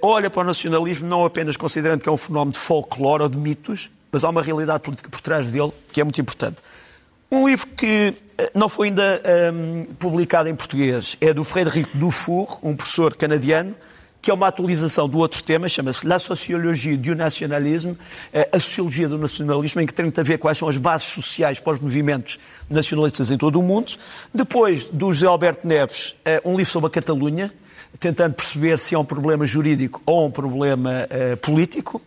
olha 0.00 0.30
para 0.30 0.42
o 0.42 0.44
nacionalismo 0.44 1.08
não 1.08 1.24
apenas 1.24 1.56
considerando 1.56 2.02
que 2.02 2.08
é 2.08 2.12
um 2.12 2.16
fenómeno 2.16 2.52
de 2.52 2.58
folclore 2.58 3.22
ou 3.24 3.28
de 3.28 3.36
mitos, 3.36 3.90
mas 4.12 4.22
há 4.22 4.28
uma 4.28 4.42
realidade 4.42 4.80
política 4.80 5.08
por 5.08 5.20
trás 5.20 5.48
dele 5.48 5.72
que 5.92 6.00
é 6.00 6.04
muito 6.04 6.20
importante. 6.20 6.58
Um 7.34 7.48
livro 7.48 7.66
que 7.66 8.14
eh, 8.38 8.50
não 8.54 8.68
foi 8.68 8.86
ainda 8.86 9.20
um, 9.52 9.80
ehm, 9.80 9.84
publicado 9.98 10.48
em 10.48 10.54
português 10.54 11.16
é 11.20 11.34
do 11.34 11.42
Frédéric 11.42 11.90
Dufour, 11.92 12.60
um 12.62 12.76
professor 12.76 13.16
canadiano, 13.16 13.74
que 14.22 14.30
é 14.30 14.34
uma 14.34 14.46
atualização 14.46 15.08
do 15.08 15.18
outro 15.18 15.42
tema, 15.42 15.68
chama-se 15.68 16.06
La 16.06 16.20
Sociologie 16.20 16.96
du 16.96 17.12
Nationalisme, 17.16 17.98
eh, 18.32 18.48
a 18.52 18.60
Sociologia 18.60 19.08
do 19.08 19.18
Nacionalismo, 19.18 19.80
em 19.80 19.86
que 19.86 19.92
tem 19.92 20.12
a 20.16 20.22
ver 20.22 20.38
quais 20.38 20.58
são 20.58 20.68
as 20.68 20.76
bases 20.76 21.08
sociais 21.08 21.58
para 21.58 21.72
os 21.72 21.80
movimentos 21.80 22.38
nacionalistas 22.70 23.32
em 23.32 23.36
todo 23.36 23.58
o 23.58 23.62
mundo. 23.64 23.94
Depois, 24.32 24.84
do 24.84 25.12
José 25.12 25.26
Alberto 25.26 25.66
Neves, 25.66 26.14
eh, 26.24 26.40
um 26.44 26.56
livro 26.56 26.70
sobre 26.70 26.86
a 26.86 26.90
Catalunha, 26.90 27.52
tentando 27.98 28.34
perceber 28.34 28.78
se 28.78 28.94
é 28.94 28.98
um 28.98 29.04
problema 29.04 29.44
jurídico 29.44 30.00
ou 30.06 30.24
um 30.24 30.30
problema 30.30 31.08
uh, 31.10 31.36
político. 31.38 32.00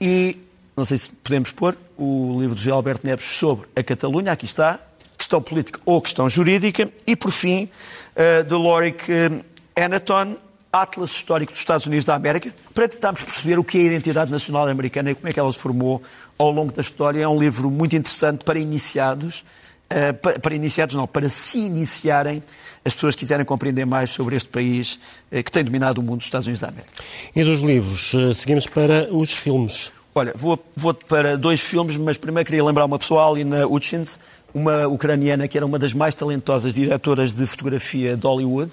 E 0.00 0.36
não 0.76 0.84
sei 0.84 0.96
se 0.96 1.10
podemos 1.10 1.50
pôr, 1.52 1.76
o 1.98 2.38
livro 2.40 2.56
de 2.56 2.70
Alberto 2.70 3.06
Neves 3.06 3.26
sobre 3.26 3.68
a 3.76 3.82
Catalunha, 3.82 4.32
aqui 4.32 4.46
está, 4.46 4.80
questão 5.16 5.40
política 5.40 5.78
ou 5.84 6.00
questão 6.00 6.28
jurídica, 6.28 6.90
e 7.06 7.14
por 7.14 7.30
fim, 7.30 7.68
uh, 8.16 8.44
de 8.44 8.54
Lorick 8.54 9.04
uh, 9.10 9.44
Anaton, 9.76 10.36
Atlas 10.72 11.10
Histórico 11.10 11.52
dos 11.52 11.60
Estados 11.60 11.86
Unidos 11.86 12.06
da 12.06 12.14
América, 12.14 12.50
para 12.72 12.88
tentarmos 12.88 13.22
perceber 13.22 13.58
o 13.58 13.64
que 13.64 13.78
é 13.78 13.80
a 13.82 13.84
identidade 13.84 14.32
nacional 14.32 14.66
americana 14.66 15.10
e 15.10 15.14
como 15.14 15.28
é 15.28 15.32
que 15.32 15.38
ela 15.38 15.52
se 15.52 15.58
formou 15.58 16.02
ao 16.38 16.50
longo 16.50 16.72
da 16.72 16.80
história. 16.80 17.22
É 17.22 17.28
um 17.28 17.38
livro 17.38 17.70
muito 17.70 17.94
interessante 17.94 18.42
para 18.42 18.58
iniciados, 18.58 19.44
uh, 19.90 20.14
para, 20.14 20.38
para, 20.38 20.54
iniciados 20.54 20.94
não, 20.94 21.06
para 21.06 21.28
se 21.28 21.58
iniciarem 21.58 22.42
as 22.84 22.94
pessoas 22.94 23.14
quiserem 23.14 23.44
compreender 23.44 23.84
mais 23.84 24.10
sobre 24.10 24.34
este 24.34 24.48
país 24.48 24.98
uh, 25.30 25.42
que 25.44 25.52
tem 25.52 25.62
dominado 25.62 26.00
o 26.00 26.02
mundo 26.02 26.16
dos 26.16 26.26
Estados 26.26 26.46
Unidos 26.46 26.62
da 26.62 26.68
América. 26.68 26.92
E 27.36 27.44
dos 27.44 27.60
livros, 27.60 28.12
seguimos 28.34 28.66
para 28.66 29.12
os 29.14 29.34
filmes. 29.34 29.92
Olha, 30.14 30.34
vou, 30.36 30.62
vou, 30.76 30.92
para 30.92 31.38
dois 31.38 31.62
filmes, 31.62 31.96
mas 31.96 32.18
primeiro 32.18 32.44
queria 32.44 32.62
lembrar 32.62 32.84
uma 32.84 32.98
pessoa, 32.98 33.26
Alina 33.26 33.66
Hutchins, 33.66 34.20
uma 34.52 34.86
ucraniana 34.86 35.48
que 35.48 35.56
era 35.56 35.64
uma 35.64 35.78
das 35.78 35.94
mais 35.94 36.14
talentosas 36.14 36.74
diretoras 36.74 37.32
de 37.32 37.46
fotografia 37.46 38.14
de 38.14 38.26
Hollywood. 38.26 38.70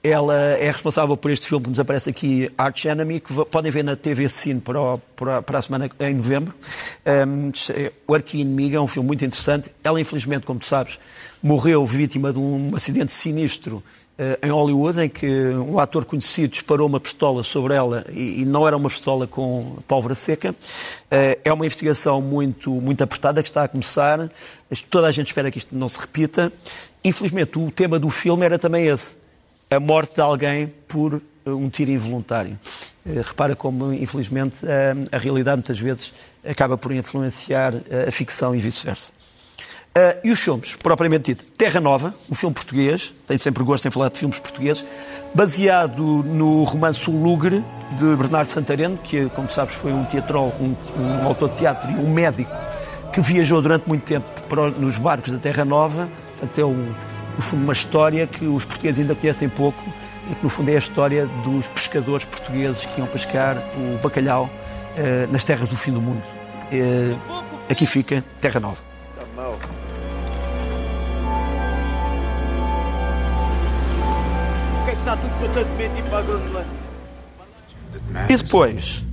Ela 0.00 0.36
é 0.36 0.70
responsável 0.70 1.16
por 1.16 1.32
este 1.32 1.48
filme 1.48 1.64
que 1.64 1.70
nos 1.70 1.80
aparece 1.80 2.08
aqui, 2.08 2.48
Arch 2.56 2.84
Enemy, 2.84 3.18
que 3.18 3.34
podem 3.46 3.72
ver 3.72 3.82
na 3.82 3.96
TV 3.96 4.28
Cine 4.28 4.60
para, 4.60 4.80
o, 4.80 4.98
para, 5.16 5.42
para 5.42 5.58
a 5.58 5.62
semana 5.62 5.90
em 5.98 6.14
novembro. 6.14 6.54
Um, 7.26 7.50
o 8.06 8.14
Arqui-Inimigo 8.14 8.76
é 8.76 8.80
um 8.80 8.86
filme 8.86 9.08
muito 9.08 9.24
interessante. 9.24 9.72
Ela, 9.82 10.00
infelizmente, 10.00 10.46
como 10.46 10.60
tu 10.60 10.66
sabes, 10.66 11.00
morreu 11.42 11.84
vítima 11.84 12.32
de 12.32 12.38
um 12.38 12.70
acidente 12.76 13.10
sinistro 13.10 13.82
em 14.42 14.50
Hollywood, 14.50 15.00
em 15.00 15.08
que 15.08 15.26
um 15.26 15.78
ator 15.78 16.04
conhecido 16.04 16.48
disparou 16.48 16.88
uma 16.88 16.98
pistola 16.98 17.44
sobre 17.44 17.74
ela 17.74 18.04
e, 18.12 18.44
não 18.44 18.66
era 18.66 18.76
uma 18.76 18.88
pistola 18.88 19.28
com 19.28 19.76
pólvora 19.86 20.14
seca. 20.14 20.54
Eh, 21.08 21.38
é 21.44 21.52
uma 21.52 21.64
investigação 21.64 22.20
muito, 22.20 22.70
muito 22.72 23.02
apertada 23.04 23.42
que 23.42 23.48
está 23.48 23.62
a 23.62 23.68
começar. 23.68 24.28
Toda 24.90 25.06
a 25.06 25.12
gente 25.12 25.28
espera 25.28 25.50
que 25.52 25.58
isto 25.58 25.74
não 25.74 25.88
se 25.88 26.00
repita. 26.00 26.52
Infelizmente, 27.04 27.58
o 27.58 27.70
tema 27.70 27.96
do 27.98 28.10
filme 28.10 28.44
era 28.44 28.58
também 28.58 28.88
esse: 28.88 29.16
a 29.70 29.78
morte 29.78 30.16
de 30.16 30.20
alguém 30.20 30.72
por 30.88 31.22
eh, 31.46 31.50
um 31.50 31.70
tiro 31.70 31.92
involuntário. 31.92 32.58
Repara 33.24 33.56
como, 33.56 33.94
infelizmente, 33.94 34.56
a 35.10 35.16
realidade 35.16 35.58
muitas 35.58 35.78
vezes 35.78 36.12
acaba 36.44 36.76
por 36.76 36.92
influenciar 36.92 37.72
a 38.06 38.10
ficção 38.10 38.54
e 38.54 38.58
vice-versa. 38.58 39.12
Uh, 39.96 40.20
e 40.22 40.30
os 40.30 40.38
filmes, 40.38 40.76
propriamente 40.76 41.34
dito, 41.34 41.44
Terra 41.56 41.80
Nova, 41.80 42.14
um 42.30 42.34
filme 42.34 42.54
português, 42.54 43.12
tenho 43.26 43.40
sempre 43.40 43.64
gosto 43.64 43.88
em 43.88 43.90
falar 43.90 44.10
de 44.10 44.18
filmes 44.18 44.38
portugueses, 44.38 44.84
baseado 45.34 46.02
no 46.02 46.62
romance 46.62 47.10
O 47.10 47.12
Lugre, 47.12 47.64
de 47.92 48.16
Bernardo 48.16 48.48
Santareno, 48.48 48.98
que, 48.98 49.28
como 49.30 49.50
sabes, 49.50 49.74
foi 49.74 49.92
um 49.92 50.04
teatrol, 50.04 50.54
um, 50.60 50.74
um 51.00 51.26
autor 51.26 51.48
de 51.50 51.56
teatro 51.56 51.90
e 51.90 51.94
um 51.94 52.12
médico 52.12 52.54
que 53.12 53.20
viajou 53.20 53.60
durante 53.60 53.88
muito 53.88 54.04
tempo 54.04 54.26
para, 54.48 54.70
nos 54.70 54.98
barcos 54.98 55.32
da 55.32 55.38
Terra 55.38 55.64
Nova. 55.64 56.08
Portanto, 56.36 56.58
é 56.60 56.64
um, 56.64 56.94
no 57.34 57.42
fundo 57.42 57.64
uma 57.64 57.72
história 57.72 58.26
que 58.26 58.46
os 58.46 58.64
portugueses 58.64 59.00
ainda 59.00 59.14
conhecem 59.14 59.48
pouco 59.48 59.82
e 60.30 60.34
que, 60.34 60.42
no 60.42 60.48
fundo, 60.48 60.70
é 60.70 60.74
a 60.74 60.78
história 60.78 61.26
dos 61.44 61.66
pescadores 61.68 62.24
portugueses 62.26 62.84
que 62.84 63.00
iam 63.00 63.08
pescar 63.08 63.56
o 63.76 63.98
bacalhau 64.02 64.50
eh, 64.96 65.26
nas 65.32 65.42
terras 65.42 65.68
do 65.68 65.76
fim 65.76 65.92
do 65.92 66.00
mundo. 66.00 66.22
Eh, 66.70 67.14
aqui 67.70 67.86
fica 67.86 68.22
Terra 68.40 68.60
Nova. 68.60 68.87
Porquê 74.72 74.90
é 74.90 74.94
que 74.94 74.98
está 74.98 75.16
tudo 75.16 75.30
constantemente 75.38 76.02
para 76.02 76.18
a 76.18 76.22
Groenlândia? 76.22 76.88
E 78.28 78.36
depois, 78.36 79.04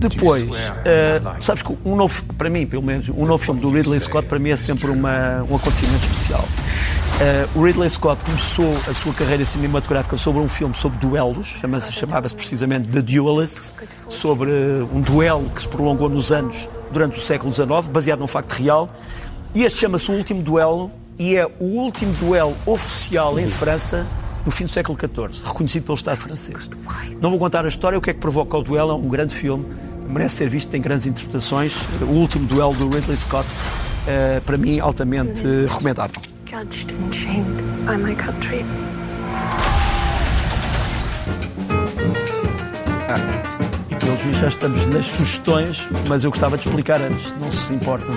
depois, 0.00 0.50
uh, 0.50 1.40
sabes 1.40 1.62
que 1.62 1.76
um 1.84 1.94
novo, 1.94 2.24
para 2.34 2.50
mim, 2.50 2.66
pelo 2.66 2.82
menos, 2.82 3.08
um 3.08 3.24
novo 3.24 3.38
filme 3.38 3.60
do 3.60 3.70
Ridley 3.70 4.00
Scott 4.00 4.26
para 4.26 4.38
mim 4.38 4.50
é 4.50 4.56
sempre 4.56 4.90
uma, 4.90 5.44
um 5.48 5.54
acontecimento 5.54 6.02
especial. 6.06 6.44
Uh, 6.44 7.58
o 7.58 7.64
Ridley 7.64 7.88
Scott 7.88 8.24
começou 8.24 8.74
a 8.88 8.94
sua 8.94 9.12
carreira 9.12 9.44
cinematográfica 9.44 10.16
sobre 10.16 10.40
um 10.40 10.48
filme 10.48 10.74
sobre 10.74 10.98
duelos, 10.98 11.58
chamava-se 11.60 11.92
chamava 11.92 12.28
precisamente 12.30 12.88
The 12.88 13.02
Duelist, 13.02 13.72
sobre 14.08 14.50
um 14.92 15.00
duelo 15.00 15.48
que 15.50 15.60
se 15.60 15.68
prolongou 15.68 16.08
nos 16.08 16.32
anos, 16.32 16.66
durante 16.92 17.18
o 17.18 17.22
século 17.22 17.52
XIX, 17.52 17.68
baseado 17.90 18.20
num 18.20 18.26
facto 18.26 18.52
real. 18.52 18.88
E 19.54 19.64
este 19.64 19.80
chama-se 19.80 20.10
O 20.10 20.14
Último 20.14 20.42
Duelo 20.42 20.90
e 21.18 21.36
é 21.36 21.46
o 21.46 21.64
último 21.64 22.12
duelo 22.14 22.56
oficial 22.64 23.38
em 23.38 23.46
França 23.48 24.06
no 24.44 24.50
fim 24.50 24.64
do 24.64 24.72
século 24.72 24.98
XIV, 24.98 25.44
reconhecido 25.44 25.84
pelo 25.84 25.96
Estado 25.96 26.16
francês. 26.16 26.70
Não 27.20 27.28
vou 27.28 27.38
contar 27.38 27.64
a 27.64 27.68
história, 27.68 27.98
o 27.98 28.00
que 28.00 28.10
é 28.10 28.14
que 28.14 28.20
provoca 28.20 28.56
o 28.56 28.62
duelo, 28.62 28.92
é 28.92 28.94
um 28.94 29.08
grande 29.08 29.34
filme, 29.34 29.66
merece 30.08 30.36
ser 30.36 30.48
visto, 30.48 30.70
tem 30.70 30.80
grandes 30.80 31.06
interpretações. 31.06 31.74
O 32.00 32.12
último 32.12 32.46
duelo 32.46 32.74
do 32.74 32.88
Ridley 32.88 33.16
Scott, 33.16 33.46
uh, 33.46 34.40
para 34.42 34.56
mim, 34.56 34.80
altamente 34.80 35.46
uh, 35.46 35.66
recomendável. 35.68 36.22
Judged 36.46 36.92
and 36.92 37.12
shamed 37.12 37.62
by 37.86 37.96
my 37.96 38.14
country. 38.16 38.64
Ah, 43.08 43.69
pelo 44.00 44.16
juiz 44.16 44.38
já 44.38 44.48
estamos 44.48 44.86
nas 44.86 45.06
sugestões, 45.06 45.86
mas 46.08 46.24
eu 46.24 46.30
gostava 46.30 46.56
de 46.56 46.66
explicar 46.66 47.00
antes, 47.00 47.32
não 47.38 47.52
se 47.52 47.72
importam. 47.72 48.08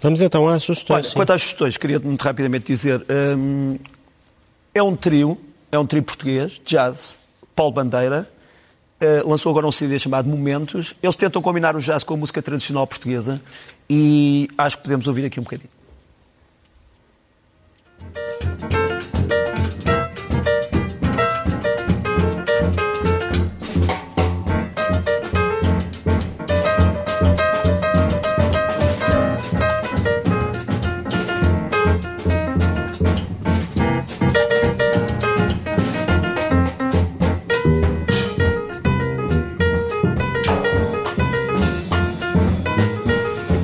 Vamos 0.00 0.20
então 0.20 0.46
às 0.46 0.62
sugestões. 0.62 1.06
Olha, 1.06 1.14
quanto 1.14 1.32
às 1.32 1.42
sugestões, 1.42 1.76
queria 1.76 1.98
muito 1.98 2.22
rapidamente 2.22 2.66
dizer. 2.66 3.04
Hum, 3.10 3.78
é 4.74 4.82
um 4.82 4.94
trio, 4.94 5.38
é 5.72 5.78
um 5.78 5.86
trio 5.86 6.02
português, 6.02 6.60
jazz, 6.64 7.16
Paulo 7.56 7.72
Bandeira, 7.72 8.30
uh, 9.00 9.28
lançou 9.28 9.50
agora 9.50 9.66
um 9.66 9.72
CD 9.72 9.98
chamado 9.98 10.28
Momentos. 10.28 10.94
Eles 11.02 11.16
tentam 11.16 11.40
combinar 11.40 11.74
o 11.74 11.80
jazz 11.80 12.04
com 12.04 12.14
a 12.14 12.16
música 12.16 12.42
tradicional 12.42 12.86
portuguesa 12.86 13.40
e 13.88 14.48
acho 14.58 14.76
que 14.76 14.84
podemos 14.84 15.08
ouvir 15.08 15.24
aqui 15.24 15.40
um 15.40 15.42
bocadinho. 15.42 15.70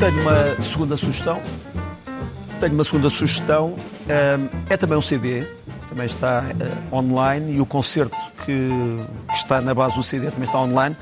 Tenho 0.02 0.20
uma 0.20 0.60
segunda 0.60 0.96
sugestão. 0.96 1.40
Tenho 2.58 2.74
uma 2.74 2.82
segunda 2.82 3.08
sugestão. 3.08 3.76
É 4.68 4.76
também 4.76 4.98
um 4.98 5.00
CD, 5.00 5.46
também 5.88 6.06
está 6.06 6.42
uh, 6.90 6.96
online 6.96 7.54
e 7.54 7.60
o 7.60 7.66
concerto 7.66 8.16
que, 8.44 8.68
está 9.32 9.60
na 9.60 9.72
base 9.72 9.94
do 9.94 10.02
CD 10.02 10.28
também 10.28 10.46
está 10.46 10.58
online. 10.58 10.96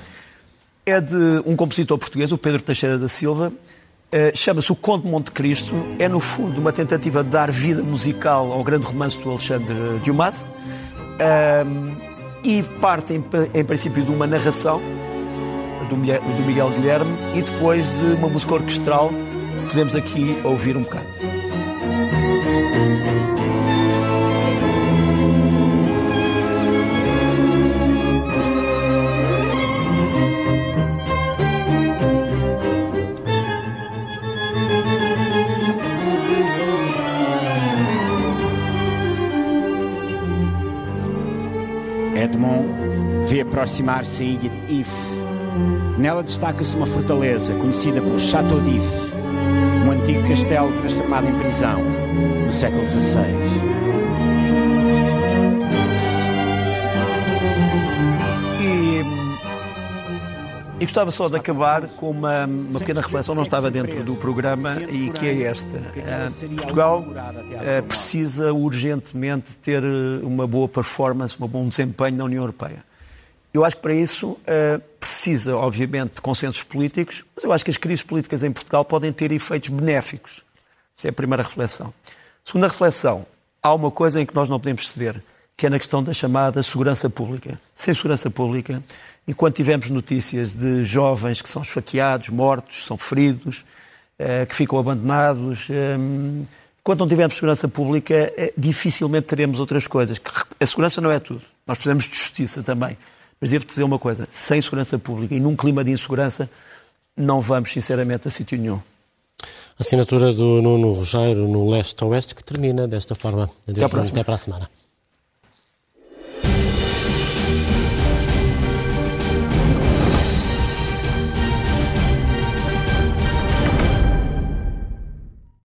É 0.84 1.00
de 1.00 1.42
um 1.46 1.56
compositor 1.56 1.96
português, 1.96 2.30
o 2.30 2.36
Pedro 2.36 2.60
Teixeira 2.60 2.98
da 2.98 3.08
Silva. 3.08 3.50
Uh, 4.12 4.36
Chama-se 4.36 4.70
O 4.70 4.76
Conde 4.76 5.04
de 5.04 5.08
Monte 5.08 5.30
Cristo. 5.30 5.72
É, 5.98 6.06
no 6.06 6.20
fundo, 6.20 6.60
uma 6.60 6.70
tentativa 6.70 7.24
de 7.24 7.30
dar 7.30 7.50
vida 7.50 7.82
musical 7.82 8.52
ao 8.52 8.62
grande 8.62 8.84
romance 8.84 9.16
do 9.16 9.30
Alexandre 9.30 9.74
Dumas. 10.04 10.50
e 12.44 12.62
parte, 12.82 13.14
em 13.14 13.64
princípio, 13.64 14.04
de 14.04 14.10
uma 14.10 14.26
narração 14.26 14.78
do 15.96 16.46
Miguel 16.46 16.70
Guilherme 16.70 17.10
e 17.34 17.42
depois 17.42 17.86
de 17.98 18.14
uma 18.14 18.28
música 18.28 18.54
orquestral 18.54 19.10
podemos 19.68 19.94
aqui 19.94 20.36
ouvir 20.44 20.76
um 20.76 20.82
bocado. 20.82 21.06
Edmond 42.16 42.68
vê 43.26 43.40
aproximar-se 43.40 44.22
a 44.22 44.26
ilha 44.26 44.50
de 44.50 44.80
If 44.80 45.19
Nela 45.98 46.22
destaca-se 46.22 46.76
uma 46.76 46.86
fortaleza 46.86 47.54
conhecida 47.54 48.00
como 48.00 48.18
Château 48.18 48.60
d'If, 48.60 48.86
um 49.86 49.90
antigo 49.90 50.26
castelo 50.28 50.72
transformado 50.78 51.28
em 51.28 51.38
prisão 51.38 51.80
no 52.46 52.52
século 52.52 52.86
XVI. 52.88 53.70
E 60.80 60.84
gostava 60.84 61.10
só 61.10 61.28
de 61.28 61.36
acabar 61.36 61.86
com 61.88 62.10
uma, 62.10 62.46
uma, 62.46 62.78
pequena 62.78 63.02
reflexão, 63.02 63.34
não 63.34 63.42
estava 63.42 63.70
dentro 63.70 64.02
do 64.02 64.14
programa, 64.14 64.80
e 64.88 65.10
que 65.10 65.28
é 65.28 65.42
esta. 65.42 65.76
Uh, 65.76 66.54
Portugal 66.56 67.00
uh, 67.00 67.82
precisa 67.86 68.50
urgentemente 68.54 69.58
ter 69.58 69.84
uma 70.22 70.46
boa 70.46 70.66
performance, 70.66 71.36
um 71.38 71.46
bom 71.46 71.68
desempenho 71.68 72.16
na 72.16 72.24
União 72.24 72.42
Europeia. 72.42 72.82
Eu 73.52 73.62
acho 73.62 73.76
que 73.76 73.82
para 73.82 73.92
isso 73.92 74.38
precisa, 75.00 75.56
obviamente, 75.56 76.16
de 76.16 76.20
consensos 76.20 76.62
políticos, 76.62 77.24
mas 77.34 77.42
eu 77.42 77.52
acho 77.52 77.64
que 77.64 77.70
as 77.70 77.78
crises 77.78 78.02
políticas 78.04 78.42
em 78.44 78.52
Portugal 78.52 78.84
podem 78.84 79.10
ter 79.10 79.32
efeitos 79.32 79.70
benéficos. 79.70 80.44
Essa 80.96 81.08
é 81.08 81.10
a 81.10 81.12
primeira 81.12 81.42
reflexão. 81.42 81.92
Segunda 82.44 82.68
reflexão, 82.68 83.26
há 83.62 83.72
uma 83.74 83.90
coisa 83.90 84.20
em 84.20 84.26
que 84.26 84.34
nós 84.34 84.48
não 84.48 84.60
podemos 84.60 84.90
ceder, 84.90 85.22
que 85.56 85.66
é 85.66 85.70
na 85.70 85.78
questão 85.78 86.02
da 86.02 86.12
chamada 86.12 86.62
segurança 86.62 87.08
pública. 87.08 87.58
Sem 87.74 87.94
segurança 87.94 88.30
pública, 88.30 88.82
enquanto 89.26 89.56
tivemos 89.56 89.88
notícias 89.88 90.54
de 90.54 90.84
jovens 90.84 91.40
que 91.40 91.48
são 91.48 91.62
esfaqueados, 91.62 92.28
mortos, 92.28 92.86
são 92.86 92.98
feridos, 92.98 93.64
uh, 94.18 94.46
que 94.46 94.54
ficam 94.54 94.78
abandonados, 94.78 95.68
um, 95.70 96.42
enquanto 96.80 97.00
não 97.00 97.08
tivermos 97.08 97.36
segurança 97.36 97.68
pública, 97.68 98.32
uh, 98.36 98.52
dificilmente 98.56 99.26
teremos 99.26 99.60
outras 99.60 99.86
coisas. 99.86 100.20
A 100.58 100.66
segurança 100.66 101.00
não 101.00 101.10
é 101.10 101.18
tudo. 101.18 101.42
Nós 101.66 101.78
precisamos 101.78 102.04
de 102.04 102.16
justiça 102.16 102.62
também. 102.62 102.96
Mas 103.40 103.50
devo-te 103.50 103.70
dizer 103.70 103.84
uma 103.84 103.98
coisa: 103.98 104.28
sem 104.30 104.60
segurança 104.60 104.98
pública 104.98 105.34
e 105.34 105.40
num 105.40 105.56
clima 105.56 105.82
de 105.82 105.90
insegurança, 105.90 106.50
não 107.16 107.40
vamos, 107.40 107.72
sinceramente, 107.72 108.28
a 108.28 108.30
sítio 108.30 108.58
nenhum. 108.58 108.80
Assinatura 109.78 110.32
do 110.32 110.60
Nuno 110.60 110.92
Rogério 110.92 111.48
no 111.48 111.70
Leste-Oeste, 111.70 112.34
que 112.34 112.44
termina 112.44 112.86
desta 112.86 113.14
forma. 113.14 113.50
Até, 113.66 113.82
Até 113.82 114.22
para 114.24 114.34
a 114.34 114.38
semana. 114.38 114.70